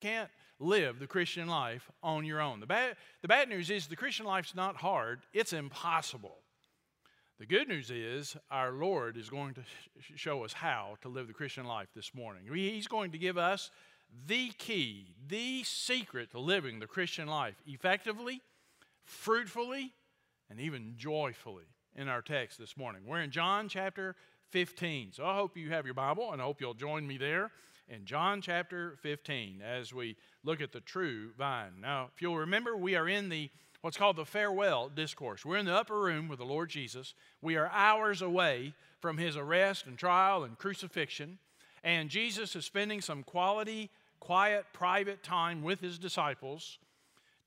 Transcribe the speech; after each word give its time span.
can't 0.00 0.30
live 0.58 0.98
the 0.98 1.06
Christian 1.06 1.48
life 1.48 1.90
on 2.02 2.24
your 2.24 2.40
own. 2.40 2.60
The 2.60 2.66
bad, 2.66 2.96
the 3.22 3.28
bad 3.28 3.48
news 3.48 3.70
is 3.70 3.86
the 3.86 3.96
Christian 3.96 4.26
life's 4.26 4.54
not 4.54 4.76
hard, 4.76 5.20
it's 5.32 5.52
impossible. 5.52 6.36
The 7.38 7.46
good 7.46 7.68
news 7.68 7.90
is 7.90 8.36
our 8.50 8.70
Lord 8.70 9.16
is 9.16 9.30
going 9.30 9.54
to 9.54 9.62
show 10.14 10.44
us 10.44 10.52
how 10.52 10.96
to 11.00 11.08
live 11.08 11.26
the 11.26 11.32
Christian 11.32 11.64
life 11.64 11.88
this 11.96 12.14
morning. 12.14 12.42
He's 12.52 12.86
going 12.86 13.12
to 13.12 13.18
give 13.18 13.38
us 13.38 13.70
the 14.26 14.50
key, 14.58 15.14
the 15.26 15.62
secret 15.64 16.32
to 16.32 16.38
living 16.38 16.80
the 16.80 16.86
Christian 16.86 17.28
life 17.28 17.54
effectively, 17.66 18.42
fruitfully, 19.04 19.94
and 20.50 20.60
even 20.60 20.94
joyfully 20.98 21.64
in 21.96 22.08
our 22.08 22.20
text 22.20 22.58
this 22.58 22.76
morning. 22.76 23.02
We're 23.06 23.22
in 23.22 23.30
John 23.30 23.70
chapter 23.70 24.16
15. 24.50 25.12
So 25.12 25.24
I 25.24 25.34
hope 25.34 25.56
you 25.56 25.70
have 25.70 25.86
your 25.86 25.94
Bible 25.94 26.32
and 26.32 26.42
I 26.42 26.44
hope 26.44 26.60
you'll 26.60 26.74
join 26.74 27.06
me 27.06 27.16
there 27.16 27.50
in 27.90 28.04
John 28.04 28.40
chapter 28.40 28.96
15 29.02 29.62
as 29.62 29.92
we 29.92 30.16
look 30.44 30.60
at 30.60 30.70
the 30.72 30.80
true 30.80 31.30
vine. 31.36 31.80
Now, 31.80 32.08
if 32.14 32.22
you'll 32.22 32.36
remember, 32.36 32.76
we 32.76 32.94
are 32.94 33.08
in 33.08 33.28
the 33.28 33.50
what's 33.80 33.96
called 33.96 34.16
the 34.16 34.24
farewell 34.24 34.88
discourse. 34.88 35.44
We're 35.44 35.56
in 35.56 35.66
the 35.66 35.74
upper 35.74 35.98
room 35.98 36.28
with 36.28 36.38
the 36.38 36.44
Lord 36.44 36.70
Jesus. 36.70 37.14
We 37.42 37.56
are 37.56 37.70
hours 37.72 38.22
away 38.22 38.74
from 39.00 39.18
his 39.18 39.36
arrest 39.36 39.86
and 39.86 39.98
trial 39.98 40.44
and 40.44 40.56
crucifixion, 40.56 41.38
and 41.82 42.10
Jesus 42.10 42.54
is 42.54 42.64
spending 42.64 43.00
some 43.00 43.22
quality, 43.24 43.90
quiet, 44.20 44.66
private 44.72 45.22
time 45.22 45.62
with 45.62 45.80
his 45.80 45.98
disciples, 45.98 46.78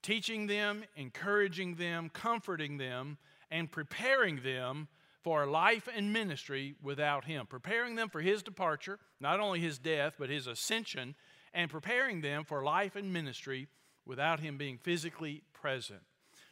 teaching 0.01 0.47
them, 0.47 0.83
encouraging 0.97 1.75
them, 1.75 2.09
comforting 2.11 2.77
them, 2.77 3.17
and 3.49 3.71
preparing 3.71 4.41
them 4.43 4.87
for 5.23 5.45
life 5.45 5.87
and 5.95 6.11
ministry 6.11 6.75
without 6.81 7.25
him, 7.25 7.45
preparing 7.47 7.95
them 7.95 8.09
for 8.09 8.21
his 8.21 8.43
departure, 8.43 8.99
not 9.19 9.39
only 9.39 9.59
his 9.59 9.77
death, 9.77 10.15
but 10.19 10.29
his 10.29 10.47
ascension, 10.47 11.15
and 11.53 11.71
preparing 11.71 12.21
them 12.21 12.43
for 12.43 12.63
life 12.63 12.95
and 12.95 13.13
ministry 13.13 13.67
without 14.05 14.39
him 14.39 14.57
being 14.57 14.77
physically 14.77 15.43
present. 15.53 16.01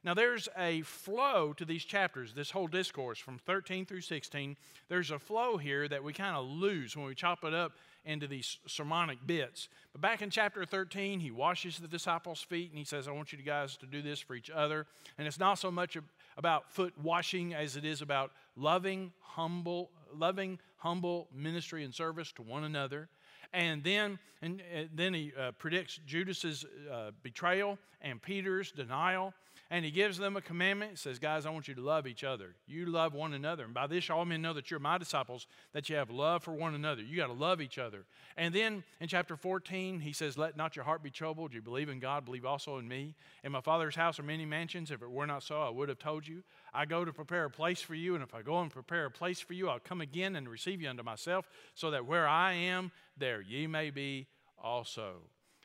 Now, 0.04 0.16
there's 0.16 0.50
a 0.58 0.82
flow 0.82 1.54
to 1.54 1.63
these 1.63 1.86
chapters, 1.86 2.34
this 2.34 2.50
whole 2.50 2.66
discourse 2.66 3.20
from 3.20 3.38
13 3.38 3.86
through 3.86 4.02
16. 4.02 4.58
There's 4.90 5.12
a 5.12 5.20
flow 5.20 5.58
here 5.58 5.88
that 5.88 6.04
we 6.04 6.12
kind 6.12 6.35
of 6.35 6.46
lose 6.46 6.98
when 6.98 7.06
we 7.06 7.13
chop 7.13 7.44
it 7.44 7.54
up 7.54 7.74
into 8.04 8.26
these 8.26 8.58
sermonic 8.66 9.20
bits. 9.28 9.70
But 9.91 10.02
back 10.02 10.24
in 10.24 10.32
chapter 10.32 10.66
13, 10.66 11.20
he 11.20 11.30
washes 11.30 11.78
the 11.78 11.88
disciples' 11.88 12.41
feet 12.41 12.70
and 12.70 12.80
he 12.80 12.84
says, 12.84 13.08
I 13.08 13.12
want 13.12 13.32
you 13.32 13.38
guys 13.44 13.78
to 13.78 13.85
do 13.85 14.02
this 14.02 14.20
for 14.20 14.34
each 14.34 14.50
other. 14.50 14.88
And 15.20 15.28
it's 15.28 15.40
not 15.40 15.60
so 15.60 15.70
much 15.70 15.96
about 16.42 16.72
foot 16.72 16.92
washing 16.98 17.54
as 17.54 17.76
it 17.76 17.86
is 17.86 18.02
about 18.02 18.32
loving, 18.56 19.14
humble, 19.20 19.92
loving, 20.12 20.58
humble 20.78 21.28
ministry 21.32 21.84
and 21.84 21.94
service 21.94 22.32
to 22.32 22.42
one 22.42 22.64
another. 22.64 23.10
And 23.54 23.84
then, 23.84 24.18
and, 24.42 24.60
then 24.92 25.14
he 25.14 25.34
uh, 25.40 25.52
predicts 25.52 26.00
Judas's 26.08 26.66
uh, 26.92 27.12
betrayal 27.22 27.78
and 28.02 28.20
Peter's 28.20 28.72
denial 28.72 29.36
and 29.72 29.86
he 29.86 29.90
gives 29.90 30.18
them 30.18 30.36
a 30.36 30.41
commandment. 30.41 30.91
He 30.91 30.98
says, 30.98 31.18
Guys, 31.18 31.46
I 31.46 31.50
want 31.50 31.70
you 31.70 31.74
to 31.76 31.82
love 31.82 32.05
each 32.05 32.26
other. 32.26 32.55
You 32.68 32.88
love 32.88 33.14
one 33.14 33.34
another. 33.34 33.64
And 33.64 33.74
by 33.74 33.88
this, 33.88 34.10
all 34.10 34.26
men 34.26 34.41
know 34.41 34.52
that 34.52 34.70
you're 34.70 34.82
my 34.82 34.98
disciples, 34.98 35.48
that 35.72 35.90
you 35.90 35.96
have 35.96 36.12
love 36.12 36.44
for 36.44 36.52
one 36.52 36.76
another. 36.76 37.02
You 37.02 37.16
got 37.16 37.28
to 37.28 37.34
love 37.34 37.62
each 37.62 37.78
other. 37.78 38.04
And 38.36 38.54
then 38.54 38.84
in 39.00 39.08
chapter 39.08 39.38
14, 39.38 40.02
he 40.02 40.12
says, 40.12 40.38
Let 40.38 40.58
not 40.58 40.76
your 40.76 40.84
heart 40.84 41.02
be 41.02 41.10
troubled. 41.10 41.54
You 41.54 41.62
believe 41.62 41.88
in 41.88 42.02
God, 42.02 42.26
believe 42.26 42.46
also 42.46 42.80
in 42.80 42.88
me. 42.88 43.16
In 43.46 43.54
my 43.54 43.62
Father's 43.62 43.96
house 43.96 44.20
are 44.20 44.24
many 44.24 44.46
mansions. 44.46 44.91
If 44.91 45.02
it 45.02 45.10
were 45.10 45.26
not 45.26 45.41
so, 45.41 45.62
I 45.62 45.70
would 45.70 45.88
have 45.88 46.00
told 46.00 46.28
you. 46.28 46.44
I 46.74 46.85
go 46.85 47.06
to 47.06 47.13
prepare 47.13 47.46
a 47.46 47.50
place 47.50 47.82
for 47.82 47.96
you. 47.96 48.13
And 48.13 48.24
if 48.24 48.35
I 48.35 48.41
go 48.41 48.60
and 48.60 48.70
prepare 48.70 49.06
a 49.06 49.12
place 49.12 49.40
for 49.40 49.54
you, 49.54 49.70
I'll 49.70 49.80
come 49.80 50.02
again 50.02 50.35
and 50.35 50.50
receive 50.50 50.82
you 50.82 50.90
unto 50.90 51.04
myself, 51.04 51.48
so 51.76 51.91
that 51.91 52.06
where 52.06 52.28
I 52.28 52.52
am, 52.54 52.91
there 53.18 53.41
ye 53.41 53.68
may 53.68 53.90
be 53.90 54.28
also. 54.62 55.22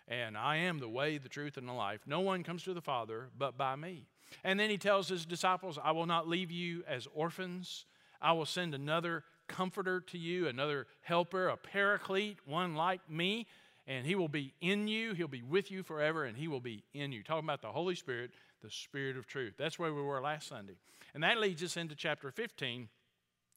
And 0.08 0.36
I 0.36 0.56
am 0.56 0.78
the 0.78 0.88
way, 0.88 1.18
the 1.18 1.28
truth, 1.28 1.56
and 1.56 1.68
the 1.68 1.72
life. 1.72 2.00
No 2.06 2.20
one 2.20 2.44
comes 2.44 2.62
to 2.64 2.74
the 2.74 2.80
Father 2.80 3.28
but 3.36 3.58
by 3.58 3.74
me. 3.76 4.06
And 4.44 4.58
then 4.58 4.70
he 4.70 4.78
tells 4.78 5.08
his 5.08 5.26
disciples, 5.26 5.78
I 5.82 5.92
will 5.92 6.06
not 6.06 6.28
leave 6.28 6.50
you 6.50 6.84
as 6.88 7.08
orphans. 7.14 7.86
I 8.20 8.32
will 8.32 8.46
send 8.46 8.74
another 8.74 9.24
comforter 9.48 10.00
to 10.00 10.18
you, 10.18 10.48
another 10.48 10.86
helper, 11.02 11.48
a 11.48 11.56
paraclete, 11.56 12.38
one 12.44 12.74
like 12.74 13.08
me, 13.08 13.46
and 13.86 14.06
he 14.06 14.14
will 14.14 14.28
be 14.28 14.52
in 14.60 14.88
you. 14.88 15.14
He'll 15.14 15.28
be 15.28 15.42
with 15.42 15.70
you 15.70 15.82
forever, 15.82 16.24
and 16.24 16.36
he 16.36 16.48
will 16.48 16.60
be 16.60 16.82
in 16.94 17.12
you. 17.12 17.22
Talking 17.22 17.44
about 17.44 17.62
the 17.62 17.72
Holy 17.72 17.94
Spirit, 17.94 18.32
the 18.62 18.70
Spirit 18.70 19.16
of 19.16 19.26
truth. 19.26 19.54
That's 19.56 19.78
where 19.78 19.94
we 19.94 20.02
were 20.02 20.20
last 20.20 20.48
Sunday. 20.48 20.76
And 21.14 21.22
that 21.22 21.38
leads 21.38 21.62
us 21.62 21.76
into 21.76 21.94
chapter 21.94 22.30
15. 22.30 22.88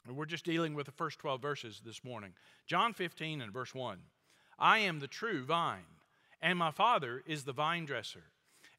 And 0.08 0.16
we're 0.16 0.26
just 0.26 0.46
dealing 0.46 0.76
with 0.76 0.86
the 0.86 0.92
first 0.92 1.20
12 1.20 1.42
verses 1.42 1.82
this 1.84 2.04
morning. 2.04 2.34
John 2.68 2.94
15 2.94 3.42
and 3.42 3.52
verse 3.52 3.74
1. 3.76 4.00
I 4.58 4.80
am 4.80 5.00
the 5.00 5.08
true 5.08 5.44
vine 5.44 5.86
and 6.42 6.58
my 6.58 6.72
Father 6.72 7.24
is 7.26 7.44
the 7.44 7.54
vine 7.54 7.86
dresser. 7.86 8.24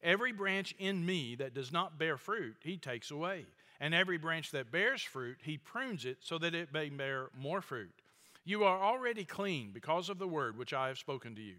Every 0.03 0.33
branch 0.33 0.75
in 0.79 1.05
me 1.05 1.35
that 1.37 1.55
does 1.55 1.71
not 1.71 1.99
bear 1.99 2.17
fruit, 2.17 2.57
he 2.63 2.79
takes 2.79 3.11
away. 3.11 3.45
And 3.81 3.95
every 3.95 4.19
branch 4.19 4.51
that 4.51 4.73
bears 4.73 5.03
fruit, 5.03 5.39
he 5.43 5.57
prunes 5.57 6.05
it 6.05 6.19
so 6.21 6.39
that 6.39 6.55
it 6.55 6.73
may 6.73 6.89
bear 6.89 7.29
more 7.39 7.61
fruit. 7.61 7.93
You 8.45 8.65
are 8.65 8.83
already 8.83 9.25
clean 9.25 9.71
because 9.73 10.09
of 10.09 10.19
the 10.19 10.29
word 10.29 10.57
which 10.57 10.73
I 10.73 10.89
have 10.89 10.99
spoken 10.99 11.35
to 11.35 11.43
you. 11.43 11.57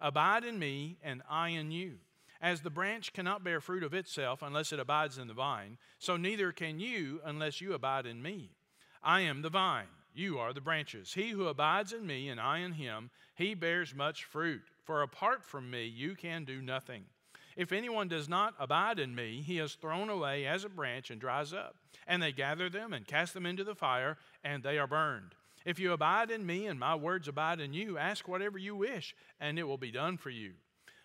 Abide 0.00 0.44
in 0.44 0.58
me, 0.58 0.98
and 1.02 1.22
I 1.30 1.50
in 1.50 1.70
you. 1.70 1.98
As 2.40 2.60
the 2.60 2.70
branch 2.70 3.12
cannot 3.12 3.44
bear 3.44 3.60
fruit 3.60 3.84
of 3.84 3.94
itself 3.94 4.42
unless 4.42 4.72
it 4.72 4.80
abides 4.80 5.16
in 5.16 5.28
the 5.28 5.34
vine, 5.34 5.78
so 5.98 6.16
neither 6.16 6.50
can 6.50 6.80
you 6.80 7.20
unless 7.24 7.60
you 7.60 7.72
abide 7.72 8.04
in 8.04 8.20
me. 8.20 8.50
I 9.02 9.20
am 9.20 9.42
the 9.42 9.48
vine, 9.48 9.86
you 10.14 10.38
are 10.38 10.52
the 10.52 10.60
branches. 10.60 11.12
He 11.14 11.30
who 11.30 11.46
abides 11.46 11.92
in 11.92 12.06
me, 12.06 12.28
and 12.28 12.40
I 12.40 12.58
in 12.58 12.72
him, 12.72 13.10
he 13.36 13.54
bears 13.54 13.94
much 13.94 14.24
fruit 14.24 14.62
for 14.84 15.02
apart 15.02 15.44
from 15.44 15.70
me, 15.70 15.86
you 15.86 16.14
can 16.14 16.44
do 16.44 16.60
nothing. 16.60 17.04
If 17.56 17.72
anyone 17.72 18.08
does 18.08 18.28
not 18.28 18.54
abide 18.58 18.98
in 18.98 19.14
me, 19.14 19.42
he 19.44 19.58
is 19.58 19.74
thrown 19.74 20.08
away 20.08 20.46
as 20.46 20.64
a 20.64 20.68
branch 20.68 21.10
and 21.10 21.20
dries 21.20 21.52
up. 21.52 21.76
And 22.06 22.22
they 22.22 22.32
gather 22.32 22.68
them 22.68 22.92
and 22.92 23.06
cast 23.06 23.34
them 23.34 23.46
into 23.46 23.64
the 23.64 23.74
fire, 23.74 24.16
and 24.42 24.62
they 24.62 24.78
are 24.78 24.86
burned. 24.86 25.34
If 25.64 25.78
you 25.78 25.92
abide 25.92 26.30
in 26.30 26.44
me 26.44 26.66
and 26.66 26.80
my 26.80 26.94
words 26.94 27.28
abide 27.28 27.60
in 27.60 27.72
you, 27.72 27.98
ask 27.98 28.26
whatever 28.26 28.58
you 28.58 28.74
wish, 28.74 29.14
and 29.40 29.58
it 29.58 29.64
will 29.64 29.76
be 29.76 29.92
done 29.92 30.16
for 30.16 30.30
you. 30.30 30.52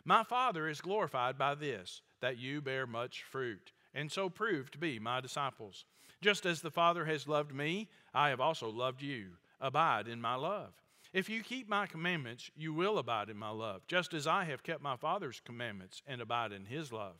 My 0.04 0.24
Father 0.24 0.68
is 0.68 0.82
glorified 0.82 1.38
by 1.38 1.54
this, 1.54 2.02
that 2.22 2.38
you 2.38 2.62
bear 2.62 2.88
much 2.88 3.24
fruit, 3.24 3.72
and 3.94 4.12
so 4.12 4.30
prove 4.30 4.72
to 4.72 4.78
be 4.78 5.00
my 5.00 5.20
disciples. 5.20 5.86
Just 6.22 6.46
as 6.46 6.62
the 6.62 6.72
Father 6.72 7.06
has 7.06 7.28
loved 7.28 7.54
me, 7.54 7.90
I 8.14 8.30
have 8.30 8.40
also 8.40 8.70
loved 8.70 9.02
you. 9.02 9.32
Abide 9.60 10.08
in 10.08 10.22
my 10.22 10.36
love. 10.36 10.74
If 11.14 11.30
you 11.30 11.42
keep 11.42 11.70
my 11.70 11.88
commandments, 11.88 12.52
you 12.56 12.74
will 12.74 12.98
abide 12.98 13.30
in 13.30 13.38
my 13.38 13.50
love, 13.50 13.82
just 13.88 14.14
as 14.14 14.28
I 14.28 14.44
have 14.46 14.64
kept 14.64 14.82
my 14.82 14.98
Father's 14.98 15.42
commandments 15.44 16.02
and 16.06 16.22
abide 16.22 16.52
in 16.52 16.66
his 16.66 16.92
love. 16.92 17.16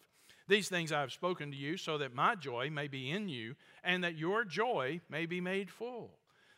These 0.48 0.70
things 0.70 0.92
I 0.92 1.02
have 1.02 1.12
spoken 1.12 1.52
to 1.52 1.58
you, 1.58 1.78
so 1.78 1.98
that 1.98 2.16
my 2.16 2.36
joy 2.36 2.70
may 2.70 2.88
be 2.88 3.10
in 3.10 3.28
you, 3.28 3.56
and 3.84 4.04
that 4.04 4.18
your 4.18 4.44
joy 4.44 5.02
may 5.10 5.26
be 5.26 5.42
made 5.42 5.70
full. 5.70 6.12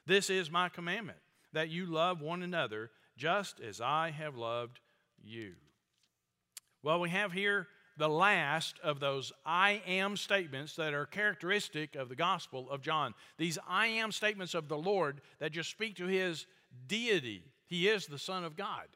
This 0.06 0.30
is 0.30 0.52
my 0.52 0.70
commandment, 0.70 1.20
that 1.54 1.70
you 1.70 1.86
love 1.86 2.22
one 2.22 2.44
another, 2.44 2.92
just 3.18 3.60
as 3.60 3.82
I 3.82 4.12
have 4.12 4.36
loved 4.36 4.80
you. 5.24 5.54
Well, 6.84 7.00
we 7.00 7.10
have 7.10 7.32
here 7.32 7.68
the 7.98 8.10
last 8.10 8.80
of 8.82 9.00
those 9.00 9.34
I 9.46 9.82
am 9.86 10.16
statements 10.16 10.76
that 10.78 10.94
are 10.94 11.06
characteristic 11.06 11.96
of 11.96 12.10
the 12.10 12.16
Gospel 12.16 12.70
of 12.72 12.82
John. 12.82 13.14
These 13.38 13.58
I 13.68 13.88
am 13.88 14.12
statements 14.12 14.54
of 14.54 14.70
the 14.70 14.78
Lord 14.78 15.22
that 15.40 15.52
just 15.52 15.70
speak 15.70 15.98
to 15.98 16.06
his 16.06 16.46
deity. 16.88 17.44
He 17.68 17.88
is 17.88 18.08
the 18.08 18.20
Son 18.20 18.44
of 18.44 18.56
God. 18.56 18.88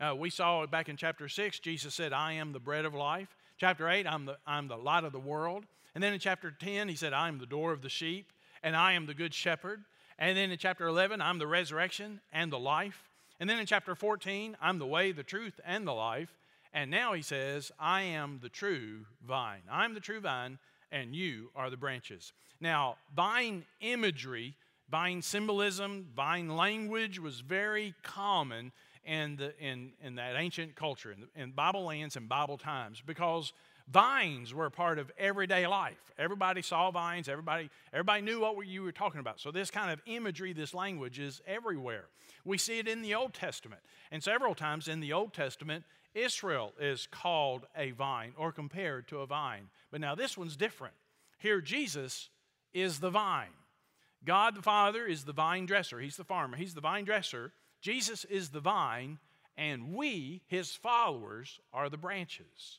Uh, 0.00 0.14
we 0.14 0.30
saw 0.30 0.66
back 0.66 0.88
in 0.88 0.96
chapter 0.96 1.28
6, 1.28 1.60
Jesus 1.60 1.94
said, 1.94 2.12
I 2.12 2.32
am 2.32 2.52
the 2.52 2.58
bread 2.58 2.84
of 2.84 2.94
life. 2.94 3.36
Chapter 3.58 3.88
8, 3.88 4.06
I'm 4.06 4.24
the, 4.24 4.38
I'm 4.46 4.66
the 4.66 4.76
light 4.76 5.04
of 5.04 5.12
the 5.12 5.20
world. 5.20 5.64
And 5.94 6.02
then 6.02 6.12
in 6.12 6.18
chapter 6.18 6.50
10, 6.50 6.88
he 6.88 6.96
said, 6.96 7.12
I 7.12 7.28
am 7.28 7.38
the 7.38 7.46
door 7.46 7.72
of 7.72 7.82
the 7.82 7.88
sheep, 7.88 8.32
and 8.62 8.74
I 8.74 8.94
am 8.94 9.06
the 9.06 9.14
good 9.14 9.34
shepherd. 9.34 9.84
And 10.18 10.36
then 10.36 10.50
in 10.50 10.58
chapter 10.58 10.86
11, 10.86 11.20
I'm 11.20 11.38
the 11.38 11.46
resurrection 11.46 12.20
and 12.32 12.52
the 12.52 12.58
life. 12.58 13.08
And 13.38 13.48
then 13.48 13.58
in 13.58 13.66
chapter 13.66 13.94
14, 13.94 14.56
I'm 14.60 14.78
the 14.78 14.86
way, 14.86 15.12
the 15.12 15.22
truth, 15.22 15.60
and 15.64 15.86
the 15.86 15.92
life. 15.92 16.34
And 16.72 16.90
now 16.90 17.12
he 17.12 17.22
says, 17.22 17.70
I 17.78 18.02
am 18.02 18.38
the 18.42 18.48
true 18.48 19.06
vine. 19.26 19.62
I'm 19.70 19.94
the 19.94 20.00
true 20.00 20.20
vine, 20.20 20.58
and 20.90 21.14
you 21.14 21.50
are 21.54 21.68
the 21.68 21.76
branches. 21.76 22.32
Now, 22.60 22.96
vine 23.14 23.64
imagery 23.80 24.54
Vine 24.92 25.22
symbolism, 25.22 26.06
vine 26.14 26.54
language 26.54 27.18
was 27.18 27.40
very 27.40 27.94
common 28.02 28.72
in, 29.06 29.36
the, 29.36 29.58
in, 29.58 29.92
in 30.02 30.16
that 30.16 30.36
ancient 30.36 30.76
culture, 30.76 31.10
in, 31.10 31.20
the, 31.20 31.42
in 31.42 31.52
Bible 31.52 31.86
lands 31.86 32.16
and 32.16 32.28
Bible 32.28 32.58
times, 32.58 33.02
because 33.06 33.54
vines 33.90 34.52
were 34.52 34.66
a 34.66 34.70
part 34.70 34.98
of 34.98 35.10
everyday 35.16 35.66
life. 35.66 36.12
Everybody 36.18 36.60
saw 36.60 36.90
vines, 36.90 37.26
everybody, 37.26 37.70
everybody 37.94 38.20
knew 38.20 38.42
what 38.42 38.66
you 38.66 38.82
were 38.82 38.92
talking 38.92 39.20
about. 39.20 39.40
So, 39.40 39.50
this 39.50 39.70
kind 39.70 39.90
of 39.90 39.98
imagery, 40.04 40.52
this 40.52 40.74
language 40.74 41.18
is 41.18 41.40
everywhere. 41.46 42.04
We 42.44 42.58
see 42.58 42.78
it 42.78 42.86
in 42.86 43.00
the 43.00 43.14
Old 43.14 43.32
Testament. 43.32 43.80
And 44.10 44.22
several 44.22 44.54
times 44.54 44.88
in 44.88 45.00
the 45.00 45.14
Old 45.14 45.32
Testament, 45.32 45.84
Israel 46.14 46.74
is 46.78 47.08
called 47.10 47.64
a 47.74 47.92
vine 47.92 48.34
or 48.36 48.52
compared 48.52 49.08
to 49.08 49.20
a 49.20 49.26
vine. 49.26 49.70
But 49.90 50.02
now 50.02 50.14
this 50.14 50.36
one's 50.36 50.54
different. 50.54 50.92
Here, 51.38 51.62
Jesus 51.62 52.28
is 52.74 53.00
the 53.00 53.08
vine. 53.08 53.48
God 54.24 54.54
the 54.54 54.62
Father 54.62 55.06
is 55.06 55.24
the 55.24 55.32
vine 55.32 55.66
dresser. 55.66 56.00
He's 56.00 56.16
the 56.16 56.24
farmer. 56.24 56.56
He's 56.56 56.74
the 56.74 56.80
vine 56.80 57.04
dresser. 57.04 57.52
Jesus 57.80 58.24
is 58.24 58.50
the 58.50 58.60
vine, 58.60 59.18
and 59.56 59.92
we, 59.92 60.42
his 60.46 60.74
followers, 60.74 61.58
are 61.72 61.88
the 61.88 61.96
branches. 61.96 62.78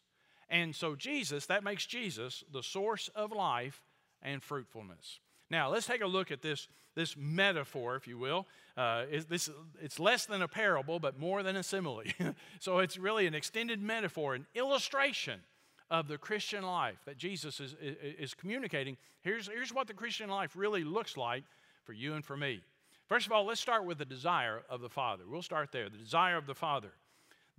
And 0.50 0.75
so, 0.75 0.95
Jesus, 0.95 1.45
that 1.48 1.63
makes 1.63 1.86
Jesus 1.86 2.44
the 2.51 2.63
source 2.63 3.10
of 3.16 3.31
life 3.31 3.81
and 4.22 4.42
fruitfulness. 4.42 5.19
Now, 5.50 5.69
let's 5.69 5.86
take 5.86 6.01
a 6.01 6.07
look 6.07 6.31
at 6.31 6.42
this, 6.42 6.68
this 6.95 7.16
metaphor, 7.18 7.95
if 7.95 8.07
you 8.07 8.18
will. 8.18 8.48
Uh, 8.78 9.06
this, 9.28 9.50
it's 9.81 10.00
less 10.00 10.25
than 10.25 10.42
a 10.42 10.48
parable, 10.48 11.00
but 11.00 11.19
more 11.19 11.44
than 11.44 11.57
a 11.57 11.63
simile. 11.63 12.04
so, 12.60 12.80
it's 12.80 12.98
really 12.98 13.28
an 13.28 13.36
extended 13.36 13.81
metaphor, 13.81 14.36
an 14.36 14.45
illustration 14.56 15.42
of 15.94 16.07
the 16.07 16.18
Christian 16.18 16.63
life 16.63 16.98
that 17.06 17.19
Jesus 17.19 17.60
is, 17.60 17.75
is, 17.80 18.34
communicating. 18.34 18.98
Here's, 19.22 19.48
here's 19.48 19.72
what 19.72 19.86
the 19.86 19.94
Christian 19.94 20.28
life 20.28 20.54
really 20.56 20.84
looks 20.84 21.16
like 21.18 21.44
for 21.84 21.94
you 21.94 22.16
and 22.16 22.25
for 22.25 22.36
me. 22.36 22.62
First 23.07 23.28
of 23.28 23.31
all, 23.31 23.45
let's 23.45 23.62
start 23.62 23.86
with 23.86 24.00
the 24.00 24.06
desire 24.06 24.63
of 24.72 24.81
the 24.81 24.90
Father. 24.90 25.24
We'll 25.30 25.44
start 25.44 25.72
there. 25.72 25.90
The 25.90 25.98
desire 26.00 26.36
of 26.36 26.48
the 26.48 26.56
Father. 26.56 26.90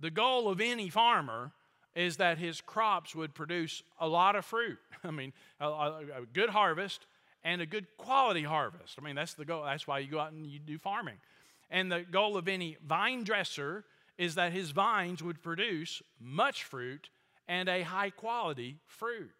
The 0.01 0.11
goal 0.11 0.49
of 0.49 0.59
any 0.59 0.89
farmer 0.89 1.53
is 1.95 2.17
that 2.17 2.37
his 2.37 2.59
crops 2.59 3.15
would 3.15 3.33
produce 3.33 3.83
a 4.01 4.07
lot 4.07 4.35
of 4.35 4.43
fruit. 4.43 4.79
I 5.05 5.11
mean, 5.11 5.31
a, 5.61 5.67
a, 5.67 6.01
good 6.33 6.49
harvest 6.49 7.05
and 7.45 7.61
a 7.61 7.65
good 7.65 7.87
quality 7.97 8.43
harvest. 8.43 8.97
I 8.99 9.01
mean, 9.01 9.15
that's 9.15 9.35
the 9.35 9.45
goal. 9.45 9.63
That's 9.63 9.87
why 9.87 9.99
you 9.99 10.11
go 10.11 10.19
out 10.19 10.33
and 10.33 10.45
you 10.45 10.59
do 10.59 10.77
farming. 10.77 11.19
And 11.71 11.89
the 11.89 12.01
goal 12.01 12.35
of 12.35 12.49
any 12.49 12.75
vine 12.85 13.23
dresser 13.23 13.85
is 14.17 14.35
that 14.35 14.51
his 14.51 14.71
vines 14.71 15.23
would 15.23 15.41
produce 15.41 16.01
much 16.19 16.65
fruit 16.65 17.09
and 17.47 17.69
a 17.69 17.83
high 17.83 18.09
quality 18.09 18.77
fruit. 18.85 19.31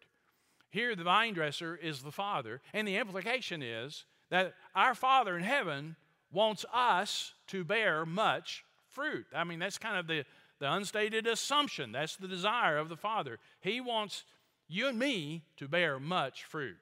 Here, 0.70 0.94
the 0.94 1.04
vine 1.04 1.34
dresser 1.34 1.76
is 1.76 2.02
the 2.02 2.12
Father, 2.12 2.60
and 2.74 2.86
the 2.86 2.96
implication 2.96 3.62
is 3.62 4.04
that 4.30 4.54
our 4.74 4.94
Father 4.94 5.36
in 5.36 5.42
heaven 5.42 5.96
wants 6.32 6.64
us 6.72 7.32
to 7.48 7.64
bear 7.64 8.04
much 8.04 8.64
fruit. 8.88 9.26
I 9.34 9.44
mean, 9.44 9.58
that's 9.58 9.78
kind 9.78 9.96
of 9.96 10.06
the, 10.06 10.24
the 10.58 10.72
unstated 10.72 11.26
assumption. 11.26 11.92
That's 11.92 12.16
the 12.16 12.28
desire 12.28 12.78
of 12.78 12.88
the 12.88 12.96
Father. 12.96 13.38
He 13.60 13.80
wants 13.80 14.24
you 14.68 14.88
and 14.88 14.98
me 14.98 15.44
to 15.56 15.68
bear 15.68 16.00
much 16.00 16.44
fruit, 16.44 16.76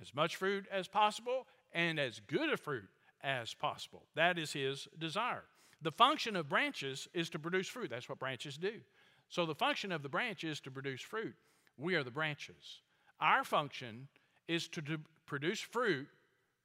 as 0.00 0.14
much 0.14 0.36
fruit 0.36 0.66
as 0.72 0.88
possible, 0.88 1.46
and 1.72 2.00
as 2.00 2.20
good 2.26 2.50
a 2.50 2.56
fruit 2.56 2.88
as 3.22 3.54
possible. 3.54 4.04
That 4.14 4.38
is 4.38 4.52
His 4.52 4.88
desire. 4.98 5.44
The 5.82 5.92
function 5.92 6.34
of 6.34 6.48
branches 6.48 7.08
is 7.14 7.30
to 7.30 7.38
produce 7.38 7.68
fruit. 7.68 7.90
That's 7.90 8.08
what 8.08 8.18
branches 8.18 8.56
do. 8.56 8.72
So 9.28 9.46
the 9.46 9.54
function 9.54 9.92
of 9.92 10.02
the 10.02 10.08
branch 10.08 10.44
is 10.44 10.60
to 10.60 10.70
produce 10.70 11.00
fruit. 11.00 11.34
We 11.76 11.94
are 11.94 12.02
the 12.02 12.10
branches. 12.10 12.80
Our 13.20 13.44
function 13.44 14.08
is 14.46 14.68
to 14.68 14.82
produce 15.26 15.60
fruit 15.60 16.08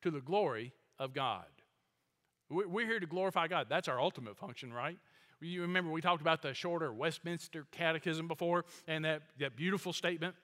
to 0.02 0.12
the 0.12 0.22
glory 0.22 0.72
of 1.00 1.14
God. 1.14 1.46
We're 2.50 2.88
here 2.88 3.00
to 3.00 3.08
glorify 3.08 3.48
God. 3.48 3.68
That's 3.70 3.88
our 3.88 4.00
ultimate 4.00 4.38
function, 4.38 4.72
right? 4.72 4.98
You 5.42 5.62
remember 5.62 5.92
we 5.92 6.02
talked 6.02 6.22
about 6.22 6.42
the 6.42 6.54
shorter 6.54 6.94
Westminster 6.94 7.66
Catechism 7.72 8.28
before 8.28 8.66
and 8.88 9.04
that, 9.04 9.24
that 9.40 9.58
beautiful 9.58 9.92
statement 9.92 10.36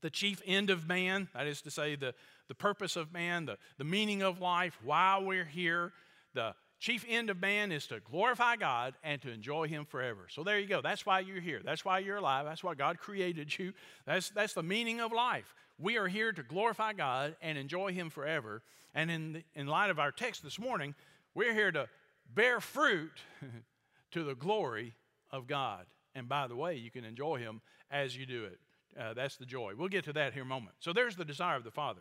the 0.00 0.10
chief 0.10 0.40
end 0.46 0.70
of 0.70 0.86
man, 0.86 1.28
that 1.34 1.46
is 1.46 1.62
to 1.62 1.70
say, 1.70 1.94
the, 1.94 2.14
the 2.48 2.54
purpose 2.54 2.96
of 2.96 3.12
man, 3.12 3.46
the, 3.46 3.58
the 3.78 3.84
meaning 3.84 4.22
of 4.22 4.40
life, 4.40 4.78
why 4.82 5.18
we're 5.22 5.44
here, 5.44 5.92
the 6.34 6.54
chief 6.80 7.04
end 7.08 7.30
of 7.30 7.40
man 7.40 7.70
is 7.70 7.86
to 7.88 8.00
glorify 8.00 8.56
God 8.56 8.94
and 9.04 9.20
to 9.22 9.30
enjoy 9.30 9.68
Him 9.68 9.84
forever. 9.84 10.26
So 10.30 10.42
there 10.42 10.58
you 10.58 10.66
go. 10.66 10.80
That's 10.80 11.06
why 11.06 11.20
you're 11.20 11.40
here. 11.40 11.60
That's 11.64 11.84
why 11.84 12.00
you're 12.00 12.16
alive. 12.16 12.46
That's 12.46 12.64
why 12.64 12.74
God 12.74 12.98
created 12.98 13.56
you. 13.56 13.72
That's, 14.06 14.30
that's 14.30 14.54
the 14.54 14.62
meaning 14.62 15.00
of 15.00 15.12
life. 15.12 15.54
We 15.78 15.98
are 15.98 16.08
here 16.08 16.32
to 16.32 16.42
glorify 16.42 16.94
God 16.94 17.36
and 17.40 17.56
enjoy 17.56 17.92
Him 17.92 18.10
forever. 18.10 18.62
And 18.94 19.10
in, 19.10 19.32
the, 19.34 19.44
in 19.54 19.66
light 19.66 19.90
of 19.90 19.98
our 19.98 20.10
text 20.10 20.42
this 20.42 20.58
morning, 20.58 20.94
we're 21.34 21.54
here 21.54 21.70
to 21.70 21.88
bear 22.34 22.60
fruit 22.60 23.12
to 24.12 24.24
the 24.24 24.34
glory 24.34 24.94
of 25.30 25.46
God. 25.46 25.86
And 26.14 26.28
by 26.28 26.48
the 26.48 26.56
way, 26.56 26.76
you 26.76 26.90
can 26.90 27.04
enjoy 27.04 27.38
Him 27.38 27.60
as 27.90 28.16
you 28.16 28.26
do 28.26 28.44
it. 28.44 28.58
Uh, 28.98 29.14
that's 29.14 29.36
the 29.36 29.46
joy. 29.46 29.74
We'll 29.76 29.88
get 29.88 30.04
to 30.04 30.12
that 30.14 30.32
here 30.32 30.42
in 30.42 30.48
a 30.48 30.48
moment. 30.48 30.76
So 30.80 30.92
there's 30.92 31.14
the 31.14 31.24
desire 31.24 31.56
of 31.56 31.64
the 31.64 31.70
Father. 31.70 32.00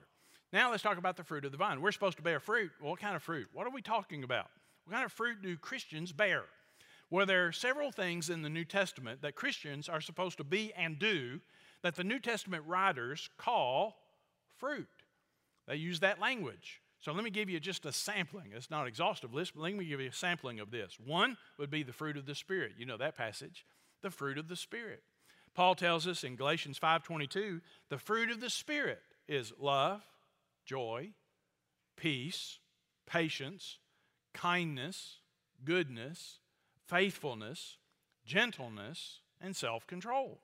Now 0.52 0.72
let's 0.72 0.82
talk 0.82 0.98
about 0.98 1.16
the 1.16 1.24
fruit 1.24 1.46
of 1.46 1.52
the 1.52 1.58
vine. 1.58 1.80
We're 1.82 1.92
supposed 1.92 2.18
to 2.18 2.24
bear 2.24 2.40
fruit. 2.40 2.72
What 2.82 3.00
kind 3.00 3.16
of 3.16 3.22
fruit? 3.22 3.48
What 3.54 3.68
are 3.68 3.72
we 3.72 3.84
talking 3.84 4.24
about? 4.24 4.48
What 4.90 4.96
kind 4.96 5.06
of 5.06 5.12
fruit 5.12 5.44
do 5.44 5.56
Christians 5.56 6.12
bear? 6.12 6.46
Well, 7.12 7.28
there 7.28 7.46
are 7.46 7.52
several 7.52 7.92
things 7.92 8.32
in 8.32 8.42
the 8.42 8.50
New 8.50 8.66
Testament 8.66 9.22
that 9.22 9.36
Christians 9.36 9.88
are 9.88 10.02
supposed 10.02 10.40
to 10.40 10.44
be 10.44 10.74
and 10.74 10.98
do 10.98 11.42
that 11.84 11.94
the 11.94 12.04
New 12.04 12.18
Testament 12.18 12.64
writers 12.66 13.30
call 13.38 13.98
fruit. 14.58 14.88
They 15.68 15.76
use 15.76 16.00
that 16.00 16.20
language. 16.20 16.82
So 17.02 17.12
let 17.12 17.24
me 17.24 17.30
give 17.30 17.52
you 17.52 17.60
just 17.60 17.86
a 17.86 17.92
sampling. 17.92 18.48
It's 18.52 18.72
not 18.72 18.82
an 18.82 18.88
exhaustive 18.88 19.32
list, 19.32 19.54
but 19.54 19.62
let 19.62 19.76
me 19.76 19.86
give 19.86 20.02
you 20.02 20.10
a 20.10 20.12
sampling 20.14 20.60
of 20.60 20.72
this. 20.72 20.98
One 21.06 21.38
would 21.60 21.70
be 21.70 21.84
the 21.84 21.94
fruit 21.94 22.18
of 22.18 22.26
the 22.26 22.34
Spirit. 22.34 22.72
You 22.80 22.88
know 22.88 22.98
that 22.98 23.16
passage. 23.16 23.68
The 24.02 24.10
fruit 24.10 24.40
of 24.40 24.48
the 24.48 24.56
Spirit. 24.56 25.04
Paul 25.54 25.76
tells 25.76 26.08
us 26.08 26.24
in 26.24 26.36
Galatians 26.36 26.80
5:22, 26.80 27.62
the 27.90 28.00
fruit 28.00 28.32
of 28.32 28.42
the 28.42 28.50
Spirit 28.50 29.04
is 29.28 29.54
love, 29.60 30.02
joy, 30.66 31.14
peace, 31.96 32.58
patience, 33.06 33.78
kindness, 34.40 35.18
goodness, 35.66 36.40
faithfulness, 36.88 37.78
gentleness, 38.26 39.20
and 39.42 39.56
self-control. 39.56 40.40